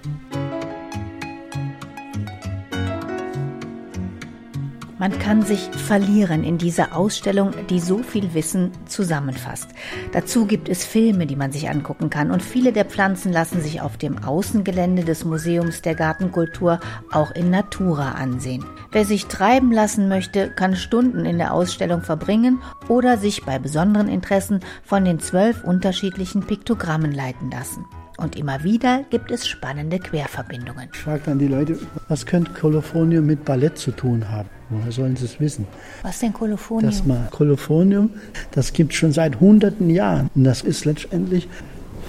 Man 4.99 5.17
kann 5.17 5.43
sich 5.43 5.61
verlieren 5.61 6.43
in 6.43 6.57
dieser 6.57 6.93
Ausstellung, 6.93 7.53
die 7.69 7.79
so 7.79 7.99
viel 7.99 8.33
Wissen 8.33 8.71
zusammenfasst. 8.85 9.69
Dazu 10.11 10.45
gibt 10.45 10.67
es 10.67 10.83
Filme, 10.83 11.25
die 11.25 11.37
man 11.37 11.53
sich 11.53 11.69
angucken 11.69 12.09
kann 12.09 12.31
und 12.31 12.43
viele 12.43 12.73
der 12.73 12.83
Pflanzen 12.83 13.31
lassen 13.31 13.61
sich 13.61 13.79
auf 13.79 13.95
dem 13.95 14.21
Außengelände 14.25 15.05
des 15.05 15.23
Museums 15.23 15.81
der 15.81 15.95
Gartenkultur 15.95 16.81
auch 17.13 17.31
in 17.31 17.49
Natura 17.49 18.11
ansehen. 18.11 18.65
Wer 18.91 19.05
sich 19.05 19.27
treiben 19.27 19.71
lassen 19.71 20.09
möchte, 20.09 20.49
kann 20.49 20.75
Stunden 20.75 21.23
in 21.23 21.37
der 21.37 21.53
Ausstellung 21.53 22.01
verbringen 22.01 22.61
oder 22.89 23.17
sich 23.17 23.45
bei 23.45 23.57
besonderen 23.57 24.09
Interessen 24.09 24.59
von 24.83 25.05
den 25.05 25.19
zwölf 25.19 25.63
unterschiedlichen 25.63 26.41
Piktogrammen 26.41 27.13
leiten 27.13 27.49
lassen. 27.49 27.85
Und 28.19 28.35
immer 28.35 28.63
wieder 28.63 29.05
gibt 29.09 29.31
es 29.31 29.47
spannende 29.47 29.97
Querverbindungen. 29.97 30.89
Ich 30.93 30.99
frage 30.99 31.21
dann 31.25 31.39
die 31.39 31.47
Leute, 31.47 31.79
was 32.09 32.25
könnte 32.25 32.51
Kolophonium 32.51 33.25
mit 33.25 33.45
Ballett 33.45 33.77
zu 33.77 33.91
tun 33.91 34.29
haben? 34.29 34.49
Woher 34.69 34.91
sollen 34.91 35.15
sie 35.15 35.23
es 35.25 35.39
wissen? 35.39 35.65
Was 36.01 36.19
denn 36.19 36.33
Kolophonium? 36.33 36.91
Das 36.91 37.05
mal 37.05 37.29
Kolophonium, 37.31 38.09
das 38.51 38.73
gibt 38.73 38.91
es 38.91 38.97
schon 38.97 39.13
seit 39.13 39.39
hunderten 39.39 39.89
Jahren. 39.89 40.29
Und 40.35 40.43
das 40.43 40.63
ist 40.63 40.83
letztendlich 40.83 41.47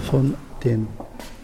von 0.09 0.35
den 0.65 0.87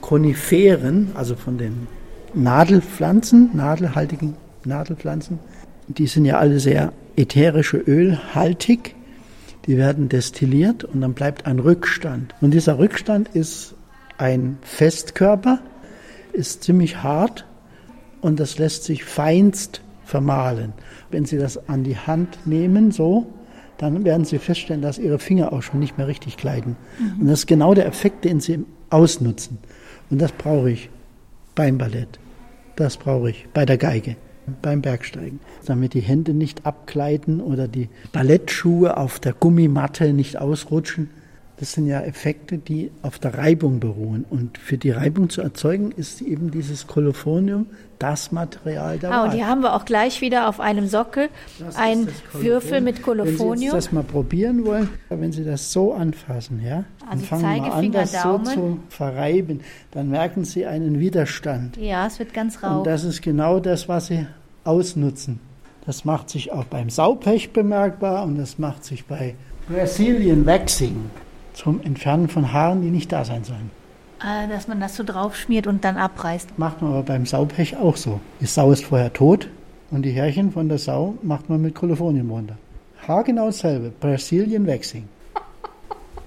Koniferen, 0.01 1.11
also 1.15 1.35
von 1.35 1.57
den 1.57 1.87
Nadelpflanzen, 2.33 3.51
nadelhaltigen 3.53 4.35
Nadelpflanzen. 4.65 5.39
Die 5.87 6.07
sind 6.07 6.25
ja 6.25 6.39
alle 6.39 6.59
sehr 6.59 6.91
ätherische 7.15 7.77
ölhaltig. 7.77 8.95
Die 9.65 9.77
werden 9.77 10.09
destilliert 10.09 10.83
und 10.83 11.01
dann 11.01 11.13
bleibt 11.13 11.45
ein 11.45 11.59
Rückstand. 11.59 12.35
Und 12.41 12.51
dieser 12.51 12.79
Rückstand 12.79 13.29
ist 13.29 13.76
ein 14.17 14.57
Festkörper, 14.61 15.59
ist 16.33 16.63
ziemlich 16.63 17.03
hart 17.03 17.45
und 18.21 18.39
das 18.39 18.57
lässt 18.57 18.83
sich 18.83 19.03
feinst 19.03 19.81
vermahlen. 20.03 20.73
Wenn 21.11 21.25
Sie 21.25 21.37
das 21.37 21.69
an 21.69 21.83
die 21.83 21.97
Hand 21.97 22.39
nehmen, 22.45 22.91
so, 22.91 23.27
dann 23.77 24.05
werden 24.05 24.25
Sie 24.25 24.39
feststellen, 24.39 24.81
dass 24.81 24.97
Ihre 24.97 25.19
Finger 25.19 25.53
auch 25.53 25.61
schon 25.61 25.79
nicht 25.79 25.97
mehr 25.97 26.07
richtig 26.07 26.37
gleiten. 26.37 26.75
Mhm. 26.99 27.21
Und 27.21 27.27
das 27.27 27.39
ist 27.39 27.47
genau 27.47 27.73
der 27.73 27.85
Effekt, 27.85 28.25
den 28.25 28.39
Sie 28.39 28.65
ausnutzen. 28.89 29.59
Und 30.09 30.21
das 30.21 30.31
brauche 30.31 30.71
ich 30.71 30.89
beim 31.55 31.77
Ballett. 31.77 32.19
Das 32.75 32.97
brauche 32.97 33.31
ich 33.31 33.47
bei 33.53 33.65
der 33.65 33.77
Geige, 33.77 34.15
beim 34.61 34.81
Bergsteigen. 34.81 35.39
Damit 35.65 35.93
die 35.93 36.01
Hände 36.01 36.33
nicht 36.33 36.65
abgleiten 36.65 37.41
oder 37.41 37.67
die 37.67 37.89
Ballettschuhe 38.11 38.97
auf 38.97 39.19
der 39.19 39.33
Gummimatte 39.33 40.13
nicht 40.13 40.37
ausrutschen. 40.37 41.09
Das 41.59 41.71
sind 41.71 41.87
ja 41.87 42.01
Effekte, 42.01 42.59
die 42.59 42.91
auf 43.01 43.17
der 43.17 43.35
Reibung 43.35 43.79
beruhen. 43.79 44.25
Und 44.29 44.59
für 44.59 44.77
die 44.77 44.91
Reibung 44.91 45.31
zu 45.31 45.41
erzeugen, 45.41 45.91
ist 45.91 46.21
eben 46.21 46.51
dieses 46.51 46.85
Kolophonium 46.85 47.65
das 47.97 48.31
Material 48.31 48.99
der 48.99 49.11
ah, 49.11 49.23
Und 49.23 49.33
die 49.33 49.43
haben 49.43 49.61
wir 49.61 49.73
auch 49.73 49.85
gleich 49.85 50.21
wieder 50.21 50.49
auf 50.49 50.59
einem 50.59 50.87
Sockel. 50.87 51.29
Ein 51.75 52.09
Würfel 52.31 52.81
mit 52.81 53.01
Kolophonium. 53.01 53.51
Wenn 53.53 53.57
Sie 53.57 53.69
das 53.69 53.91
mal 53.91 54.03
probieren 54.03 54.65
wollen, 54.65 54.89
wenn 55.09 55.31
Sie 55.31 55.43
das 55.43 55.73
so 55.73 55.93
anfassen, 55.93 56.61
ja, 56.63 56.83
also 57.09 57.23
und 57.23 57.25
fangen 57.25 57.61
mal 57.61 57.71
an, 57.71 57.91
das 57.91 58.11
Daumen. 58.11 58.45
so 58.45 58.51
zu 58.51 58.79
verreiben, 58.89 59.61
dann 59.89 60.09
merken 60.09 60.45
Sie 60.45 60.67
einen 60.67 60.99
Widerstand. 60.99 61.77
Ja, 61.77 62.05
es 62.05 62.19
wird 62.19 62.35
ganz 62.35 62.61
rau. 62.61 62.79
Und 62.79 62.87
das 62.87 63.03
ist 63.03 63.23
genau 63.23 63.59
das, 63.59 63.89
was 63.89 64.07
Sie 64.07 64.27
ausnutzen. 64.63 65.39
Das 65.87 66.05
macht 66.05 66.29
sich 66.29 66.51
auch 66.51 66.65
beim 66.65 66.91
Saupech 66.91 67.51
bemerkbar 67.51 68.25
und 68.25 68.37
das 68.37 68.59
macht 68.59 68.83
sich 68.83 69.05
bei 69.05 69.33
Brazilian 69.67 70.45
Waxing 70.45 71.09
zum 71.57 71.81
Entfernen 71.81 72.29
von 72.29 72.53
Haaren, 72.53 72.81
die 72.83 72.91
nicht 72.91 73.11
da 73.11 73.25
sein 73.25 73.43
sollen. 73.43 73.71
Ah, 74.19 74.45
dass 74.47 74.67
man 74.67 74.79
das 74.79 74.95
so 74.95 75.03
drauf 75.03 75.35
schmiert 75.35 75.65
und 75.67 75.83
dann 75.83 75.97
abreißt. 75.97 76.57
Macht 76.57 76.81
man 76.81 76.91
aber 76.91 77.03
beim 77.03 77.25
Saupech 77.25 77.77
auch 77.77 77.97
so. 77.97 78.19
Die 78.39 78.45
Sau 78.45 78.71
ist 78.71 78.85
vorher 78.85 79.11
tot 79.11 79.49
und 79.89 80.03
die 80.03 80.11
Härchen 80.11 80.51
von 80.51 80.69
der 80.69 80.77
Sau 80.77 81.15
macht 81.23 81.49
man 81.49 81.61
mit 81.61 81.73
Kolophonium 81.75 82.29
runter. 82.29 82.57
Haargenau 83.07 83.47
dasselbe. 83.47 83.91
Brazilian 83.99 84.67
Waxing. 84.67 85.07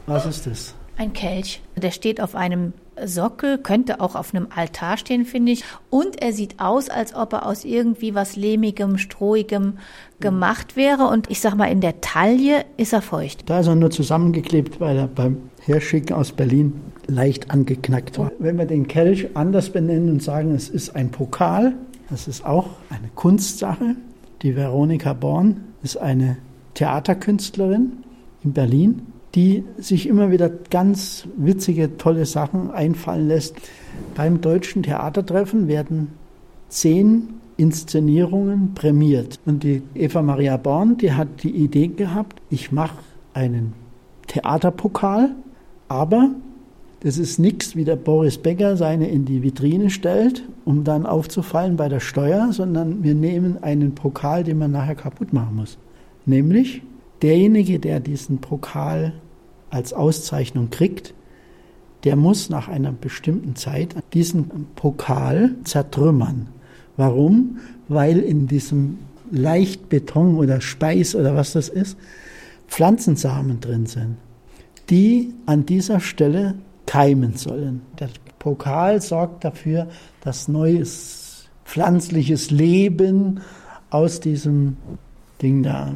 Was 0.06 0.26
ist 0.26 0.46
das? 0.46 0.74
Ein 0.96 1.12
Kelch. 1.12 1.62
Der 1.76 1.90
steht 1.90 2.20
auf 2.20 2.34
einem 2.34 2.72
Sockel, 3.06 3.58
könnte 3.58 4.00
auch 4.00 4.14
auf 4.14 4.34
einem 4.34 4.48
Altar 4.54 4.96
stehen, 4.96 5.24
finde 5.24 5.52
ich. 5.52 5.64
Und 5.90 6.20
er 6.20 6.32
sieht 6.32 6.60
aus, 6.60 6.88
als 6.88 7.14
ob 7.14 7.32
er 7.32 7.46
aus 7.46 7.64
irgendwie 7.64 8.14
was 8.14 8.36
lehmigem, 8.36 8.98
strohigem 8.98 9.78
gemacht 10.20 10.76
wäre. 10.76 11.08
Und 11.08 11.30
ich 11.30 11.40
sag 11.40 11.54
mal, 11.56 11.66
in 11.66 11.80
der 11.80 12.00
Taille 12.00 12.64
ist 12.76 12.92
er 12.92 13.02
feucht. 13.02 13.48
Da 13.48 13.60
ist 13.60 13.66
er 13.66 13.74
nur 13.74 13.90
zusammengeklebt, 13.90 14.80
weil 14.80 14.96
er 14.96 15.06
beim 15.06 15.38
Herschicken 15.62 16.14
aus 16.14 16.32
Berlin 16.32 16.80
leicht 17.06 17.50
angeknackt 17.50 18.18
war. 18.18 18.30
Wenn 18.38 18.58
wir 18.58 18.66
den 18.66 18.86
Kelch 18.86 19.28
anders 19.34 19.70
benennen 19.70 20.10
und 20.10 20.22
sagen, 20.22 20.54
es 20.54 20.68
ist 20.68 20.94
ein 20.96 21.10
Pokal, 21.10 21.74
das 22.08 22.28
ist 22.28 22.44
auch 22.44 22.68
eine 22.88 23.08
Kunstsache. 23.14 23.96
Die 24.42 24.56
Veronika 24.56 25.12
Born 25.12 25.64
ist 25.82 25.96
eine 25.96 26.38
Theaterkünstlerin 26.74 27.92
in 28.42 28.52
Berlin 28.52 29.02
die 29.34 29.64
sich 29.78 30.08
immer 30.08 30.30
wieder 30.30 30.48
ganz 30.48 31.28
witzige, 31.36 31.96
tolle 31.96 32.26
Sachen 32.26 32.70
einfallen 32.70 33.28
lässt. 33.28 33.54
Beim 34.14 34.40
deutschen 34.40 34.82
Theatertreffen 34.82 35.68
werden 35.68 36.08
zehn 36.68 37.28
Inszenierungen 37.56 38.74
prämiert. 38.74 39.38
Und 39.44 39.62
die 39.62 39.82
Eva 39.94 40.22
Maria 40.22 40.56
Born, 40.56 40.96
die 40.96 41.12
hat 41.12 41.42
die 41.42 41.50
Idee 41.50 41.88
gehabt, 41.88 42.40
ich 42.50 42.72
mache 42.72 42.98
einen 43.34 43.74
Theaterpokal, 44.28 45.30
aber 45.88 46.30
das 47.00 47.18
ist 47.18 47.38
nichts, 47.38 47.76
wie 47.76 47.84
der 47.84 47.96
Boris 47.96 48.38
Becker 48.38 48.76
seine 48.76 49.08
in 49.08 49.24
die 49.24 49.42
Vitrine 49.42 49.90
stellt, 49.90 50.44
um 50.64 50.84
dann 50.84 51.06
aufzufallen 51.06 51.76
bei 51.76 51.88
der 51.88 52.00
Steuer, 52.00 52.52
sondern 52.52 53.02
wir 53.02 53.14
nehmen 53.14 53.62
einen 53.62 53.94
Pokal, 53.94 54.44
den 54.44 54.58
man 54.58 54.70
nachher 54.70 54.94
kaputt 54.94 55.32
machen 55.32 55.56
muss. 55.56 55.78
Nämlich 56.26 56.82
derjenige, 57.22 57.78
der 57.78 58.00
diesen 58.00 58.38
Pokal 58.38 59.12
als 59.70 59.92
Auszeichnung 59.92 60.70
kriegt, 60.70 61.14
der 62.04 62.16
muss 62.16 62.48
nach 62.48 62.68
einer 62.68 62.92
bestimmten 62.92 63.56
Zeit 63.56 63.94
diesen 64.14 64.66
Pokal 64.74 65.54
zertrümmern. 65.64 66.48
Warum? 66.96 67.58
Weil 67.88 68.18
in 68.18 68.46
diesem 68.46 68.98
Leichtbeton 69.30 70.36
oder 70.36 70.60
Speis 70.60 71.14
oder 71.14 71.36
was 71.36 71.52
das 71.52 71.68
ist, 71.68 71.96
Pflanzensamen 72.68 73.60
drin 73.60 73.86
sind, 73.86 74.16
die 74.88 75.34
an 75.46 75.66
dieser 75.66 76.00
Stelle 76.00 76.54
keimen 76.86 77.36
sollen. 77.36 77.82
Der 77.98 78.08
Pokal 78.38 79.00
sorgt 79.00 79.44
dafür, 79.44 79.88
dass 80.22 80.48
neues 80.48 81.48
pflanzliches 81.64 82.50
Leben 82.50 83.40
aus 83.90 84.20
diesem 84.20 84.76
Ding 85.42 85.62
da 85.62 85.92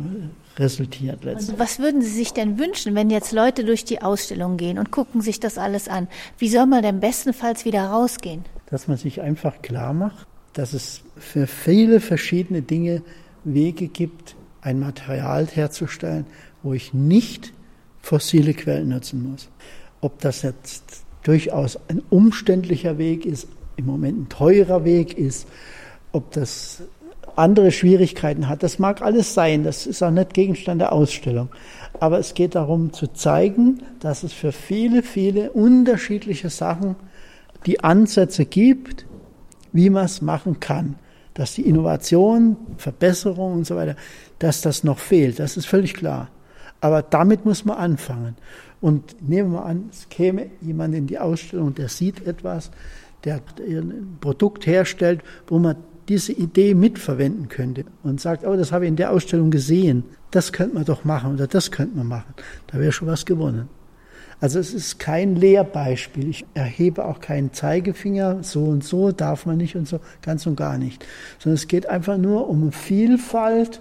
resultiert 0.58 1.24
letztendlich. 1.24 1.48
Also 1.50 1.58
was 1.58 1.78
würden 1.78 2.02
Sie 2.02 2.10
sich 2.10 2.32
denn 2.32 2.58
wünschen, 2.58 2.94
wenn 2.94 3.10
jetzt 3.10 3.32
Leute 3.32 3.64
durch 3.64 3.84
die 3.84 4.02
Ausstellung 4.02 4.56
gehen 4.56 4.78
und 4.78 4.90
gucken 4.90 5.20
sich 5.20 5.40
das 5.40 5.58
alles 5.58 5.88
an? 5.88 6.08
Wie 6.38 6.48
soll 6.48 6.66
man 6.66 6.82
denn 6.82 7.00
bestenfalls 7.00 7.64
wieder 7.64 7.86
rausgehen? 7.86 8.44
Dass 8.70 8.88
man 8.88 8.96
sich 8.96 9.20
einfach 9.20 9.62
klar 9.62 9.92
macht, 9.92 10.26
dass 10.52 10.72
es 10.72 11.02
für 11.16 11.46
viele 11.46 12.00
verschiedene 12.00 12.62
Dinge 12.62 13.02
Wege 13.44 13.88
gibt, 13.88 14.36
ein 14.62 14.80
Material 14.80 15.46
herzustellen, 15.46 16.26
wo 16.62 16.72
ich 16.72 16.94
nicht 16.94 17.52
fossile 18.00 18.54
Quellen 18.54 18.88
nutzen 18.88 19.30
muss. 19.30 19.48
Ob 20.00 20.20
das 20.20 20.42
jetzt 20.42 21.04
durchaus 21.22 21.78
ein 21.88 22.02
umständlicher 22.10 22.98
Weg 22.98 23.26
ist, 23.26 23.48
im 23.76 23.86
Moment 23.86 24.18
ein 24.18 24.28
teurer 24.28 24.84
Weg 24.84 25.18
ist, 25.18 25.48
ob 26.12 26.30
das 26.32 26.82
andere 27.36 27.72
Schwierigkeiten 27.72 28.48
hat. 28.48 28.62
Das 28.62 28.78
mag 28.78 29.02
alles 29.02 29.34
sein, 29.34 29.64
das 29.64 29.86
ist 29.86 30.02
auch 30.02 30.10
nicht 30.10 30.34
Gegenstand 30.34 30.80
der 30.80 30.92
Ausstellung. 30.92 31.48
Aber 32.00 32.18
es 32.18 32.34
geht 32.34 32.54
darum 32.54 32.92
zu 32.92 33.08
zeigen, 33.08 33.82
dass 34.00 34.22
es 34.22 34.32
für 34.32 34.52
viele, 34.52 35.02
viele 35.02 35.50
unterschiedliche 35.52 36.50
Sachen 36.50 36.96
die 37.66 37.80
Ansätze 37.80 38.44
gibt, 38.44 39.06
wie 39.72 39.90
man 39.90 40.04
es 40.04 40.22
machen 40.22 40.60
kann. 40.60 40.96
dass 41.34 41.54
die 41.54 41.62
Innovation, 41.62 42.56
Verbesserung 42.78 43.52
und 43.52 43.66
so 43.66 43.76
weiter, 43.76 43.96
dass 44.38 44.60
das 44.60 44.84
noch 44.84 44.98
fehlt. 44.98 45.40
Das 45.40 45.56
ist 45.56 45.66
völlig 45.66 45.94
klar. 45.94 46.28
Aber 46.80 47.02
damit 47.02 47.44
muss 47.44 47.64
man 47.64 47.76
anfangen. 47.76 48.36
Und 48.80 49.16
nehmen 49.28 49.52
wir 49.52 49.64
an, 49.64 49.88
es 49.90 50.08
käme 50.08 50.46
jemand 50.60 50.94
in 50.94 51.06
die 51.06 51.18
Ausstellung, 51.18 51.74
der 51.74 51.88
sieht 51.88 52.26
etwas, 52.26 52.70
der 53.24 53.40
ein 53.58 54.18
Produkt 54.20 54.66
herstellt, 54.66 55.22
wo 55.46 55.58
man 55.58 55.76
diese 56.08 56.32
Idee 56.32 56.74
mitverwenden 56.74 57.48
könnte 57.48 57.84
und 58.02 58.20
sagt, 58.20 58.46
oh, 58.46 58.56
das 58.56 58.72
habe 58.72 58.84
ich 58.84 58.88
in 58.88 58.96
der 58.96 59.10
Ausstellung 59.10 59.50
gesehen, 59.50 60.04
das 60.30 60.52
könnte 60.52 60.74
man 60.74 60.84
doch 60.84 61.04
machen 61.04 61.34
oder 61.34 61.46
das 61.46 61.70
könnte 61.70 61.96
man 61.96 62.08
machen. 62.08 62.34
Da 62.66 62.78
wäre 62.78 62.92
schon 62.92 63.08
was 63.08 63.24
gewonnen. 63.24 63.68
Also 64.40 64.58
es 64.58 64.74
ist 64.74 64.98
kein 64.98 65.36
Lehrbeispiel. 65.36 66.28
Ich 66.28 66.44
erhebe 66.54 67.04
auch 67.04 67.20
keinen 67.20 67.52
Zeigefinger, 67.52 68.42
so 68.42 68.64
und 68.64 68.84
so 68.84 69.12
darf 69.12 69.46
man 69.46 69.56
nicht 69.56 69.76
und 69.76 69.88
so, 69.88 70.00
ganz 70.22 70.46
und 70.46 70.56
gar 70.56 70.76
nicht. 70.76 71.06
Sondern 71.38 71.54
es 71.54 71.68
geht 71.68 71.88
einfach 71.88 72.18
nur 72.18 72.48
um 72.48 72.72
Vielfalt 72.72 73.80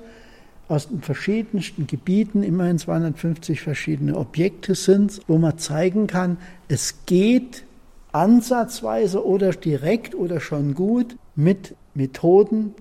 aus 0.67 0.88
den 0.88 1.01
verschiedensten 1.01 1.88
Gebieten, 1.88 2.43
immerhin 2.43 2.77
250 2.77 3.62
verschiedene 3.62 4.17
Objekte 4.17 4.75
sind, 4.75 5.19
wo 5.27 5.38
man 5.38 5.57
zeigen 5.57 6.07
kann, 6.07 6.38
es 6.67 7.05
geht 7.05 7.65
ansatzweise 8.12 9.25
oder 9.25 9.51
direkt 9.51 10.15
oder 10.15 10.39
schon 10.39 10.75
gut 10.75 11.17
mit 11.36 11.75
Methoden, 11.93 12.73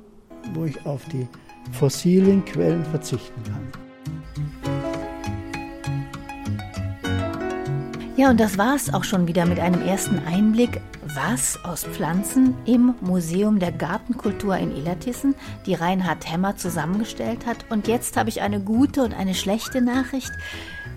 wo 0.54 0.64
ich 0.64 0.84
auf 0.86 1.04
die 1.06 1.26
fossilen 1.72 2.44
Quellen 2.44 2.84
verzichten 2.84 3.42
kann. 3.44 3.82
Ja, 8.16 8.30
und 8.30 8.38
das 8.38 8.56
war 8.58 8.74
es 8.76 8.92
auch 8.92 9.04
schon 9.04 9.26
wieder 9.26 9.46
mit 9.46 9.58
einem 9.58 9.82
ersten 9.82 10.18
Einblick, 10.26 10.80
was 11.14 11.58
aus 11.64 11.84
Pflanzen 11.84 12.54
im 12.66 12.94
Museum 13.00 13.58
der 13.58 13.72
Gartenkultur 13.72 14.56
in 14.56 14.74
Illertissen 14.76 15.34
die 15.66 15.74
Reinhard 15.74 16.30
Hemmer 16.30 16.56
zusammengestellt 16.56 17.46
hat. 17.46 17.64
Und 17.70 17.88
jetzt 17.88 18.16
habe 18.16 18.28
ich 18.28 18.40
eine 18.40 18.60
gute 18.60 19.02
und 19.02 19.12
eine 19.12 19.34
schlechte 19.34 19.82
Nachricht. 19.82 20.30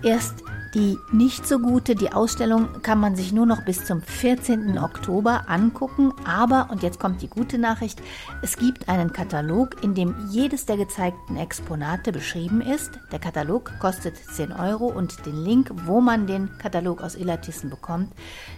Erst 0.04 0.45
die 0.76 0.98
nicht 1.10 1.48
so 1.48 1.58
gute, 1.58 1.94
die 1.94 2.12
Ausstellung 2.12 2.82
kann 2.82 3.00
man 3.00 3.16
sich 3.16 3.32
nur 3.32 3.46
noch 3.46 3.64
bis 3.64 3.86
zum 3.86 4.02
14. 4.02 4.78
Oktober 4.78 5.44
angucken. 5.48 6.12
Aber, 6.26 6.68
und 6.70 6.82
jetzt 6.82 7.00
kommt 7.00 7.22
die 7.22 7.30
gute 7.30 7.56
Nachricht, 7.56 8.02
es 8.42 8.58
gibt 8.58 8.86
einen 8.86 9.10
Katalog, 9.10 9.82
in 9.82 9.94
dem 9.94 10.14
jedes 10.28 10.66
der 10.66 10.76
gezeigten 10.76 11.38
Exponate 11.38 12.12
beschrieben 12.12 12.60
ist. 12.60 12.90
Der 13.10 13.18
Katalog 13.18 13.72
kostet 13.80 14.18
10 14.18 14.52
Euro 14.52 14.86
und 14.88 15.24
den 15.24 15.42
Link, 15.42 15.70
wo 15.86 16.02
man 16.02 16.26
den 16.26 16.50
Katalog 16.58 17.02
aus 17.02 17.14
Illertissen 17.14 17.70
bekommt, 17.70 18.12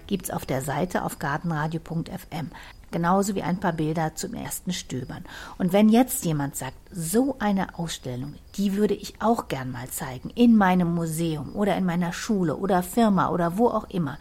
gibt 0.09 0.25
es 0.25 0.31
auf 0.33 0.45
der 0.45 0.63
Seite 0.63 1.05
auf 1.05 1.21
gartenradio.fm 1.21 2.51
genauso 2.91 3.35
wie 3.35 3.43
ein 3.43 3.61
paar 3.61 3.73
Bilder 3.73 4.15
zum 4.15 4.35
ersten 4.35 4.73
Stöbern. 4.73 5.25
Und 5.59 5.73
wenn 5.73 5.89
jetzt 5.89 6.25
jemand 6.25 6.57
sagt, 6.57 6.77
so 6.91 7.37
eine 7.39 7.79
Ausstellung, 7.79 8.35
die 8.57 8.77
würde 8.77 8.95
ich 8.95 9.21
auch 9.21 9.49
gern 9.49 9.71
mal 9.71 9.89
zeigen, 9.89 10.31
in 10.31 10.57
meinem 10.57 10.95
Museum 10.95 11.55
oder 11.55 11.77
in 11.77 11.85
meiner 11.85 12.13
Schule 12.13 12.57
oder 12.57 12.83
Firma 12.83 13.31
oder 13.31 13.59
wo 13.59 13.69
auch 13.69 13.89
immer, 13.91 14.19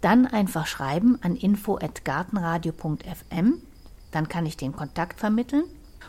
dann 0.00 0.26
einfach 0.26 0.66
schreiben 0.66 1.18
an 1.22 1.36
info@gartenradio.fm, 1.36 3.62
dann 4.10 4.28
kann 4.28 4.46
ich 4.46 4.56
den 4.56 4.72
Kontakt 4.72 5.20
vermitteln 5.20 5.64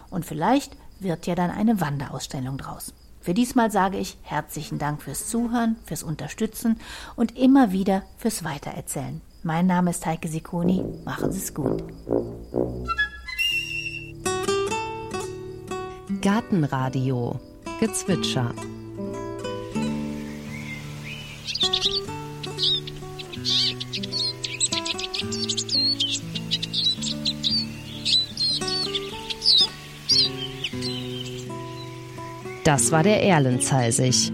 und 0.10 0.26
vielleicht 0.26 0.76
wird 1.00 1.28
ja 1.28 1.36
dann 1.36 1.52
eine 1.52 1.80
Wanderausstellung 1.80 2.58
draus. 2.58 2.94
Für 3.22 3.34
diesmal 3.34 3.72
sage 3.72 3.98
ich 3.98 4.18
herzlichen 4.24 4.80
Dank 4.80 5.02
fürs 5.02 5.30
Zuhören, 5.30 5.78
fürs 5.86 6.04
Unterstützen 6.04 6.78
und 7.16 7.38
immer 7.38 7.72
wieder 7.72 8.04
fürs 8.18 8.44
Weitererzählen. 8.44 9.22
Mein 9.46 9.68
Name 9.68 9.90
ist 9.90 10.06
Heike 10.06 10.30
Sikoni. 10.30 10.86
Machen 11.04 11.34
Sie 11.34 11.40
es 11.40 11.54
gut. 11.54 11.84
Gartenradio 16.22 17.42
Gezwitscher. 17.82 18.54
Das 32.64 32.94
war 32.94 33.04
der 33.04 33.22
Erlenzeisig. 33.22 34.32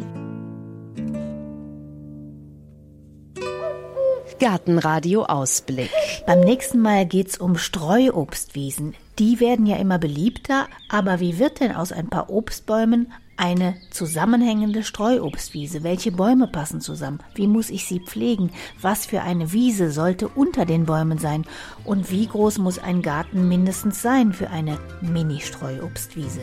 Gartenradio 4.40 5.26
Ausblick. 5.26 5.92
Beim 6.26 6.40
nächsten 6.40 6.80
Mal 6.80 7.06
geht's 7.06 7.38
um 7.38 7.58
Streuobstwiesen. 7.58 8.96
Die 9.20 9.42
werden 9.42 9.66
ja 9.66 9.76
immer 9.76 10.00
beliebter, 10.00 10.68
aber 10.88 11.20
wie 11.20 11.40
wird 11.40 11.60
denn 11.60 11.76
aus 11.76 11.92
ein 11.92 12.10
paar 12.10 12.30
Obstbäumen 12.30 13.12
eine 13.36 13.76
zusammenhängende 13.92 14.84
Streuobstwiese? 14.84 15.84
Welche 15.84 16.14
Bäume 16.14 16.48
passen 16.48 16.80
zusammen? 16.80 17.20
Wie 17.36 17.48
muss 17.48 17.70
ich 17.70 17.86
sie 17.86 18.00
pflegen? 18.00 18.52
Was 18.82 19.06
für 19.06 19.22
eine 19.22 19.52
Wiese 19.52 19.92
sollte 19.92 20.30
unter 20.30 20.66
den 20.66 20.86
Bäumen 20.86 21.18
sein? 21.18 21.46
Und 21.84 22.10
wie 22.10 22.28
groß 22.28 22.60
muss 22.60 22.80
ein 22.80 23.02
Garten 23.02 23.50
mindestens 23.50 24.02
sein 24.02 24.32
für 24.32 24.50
eine 24.50 24.80
Mini-Streuobstwiese? 25.02 26.42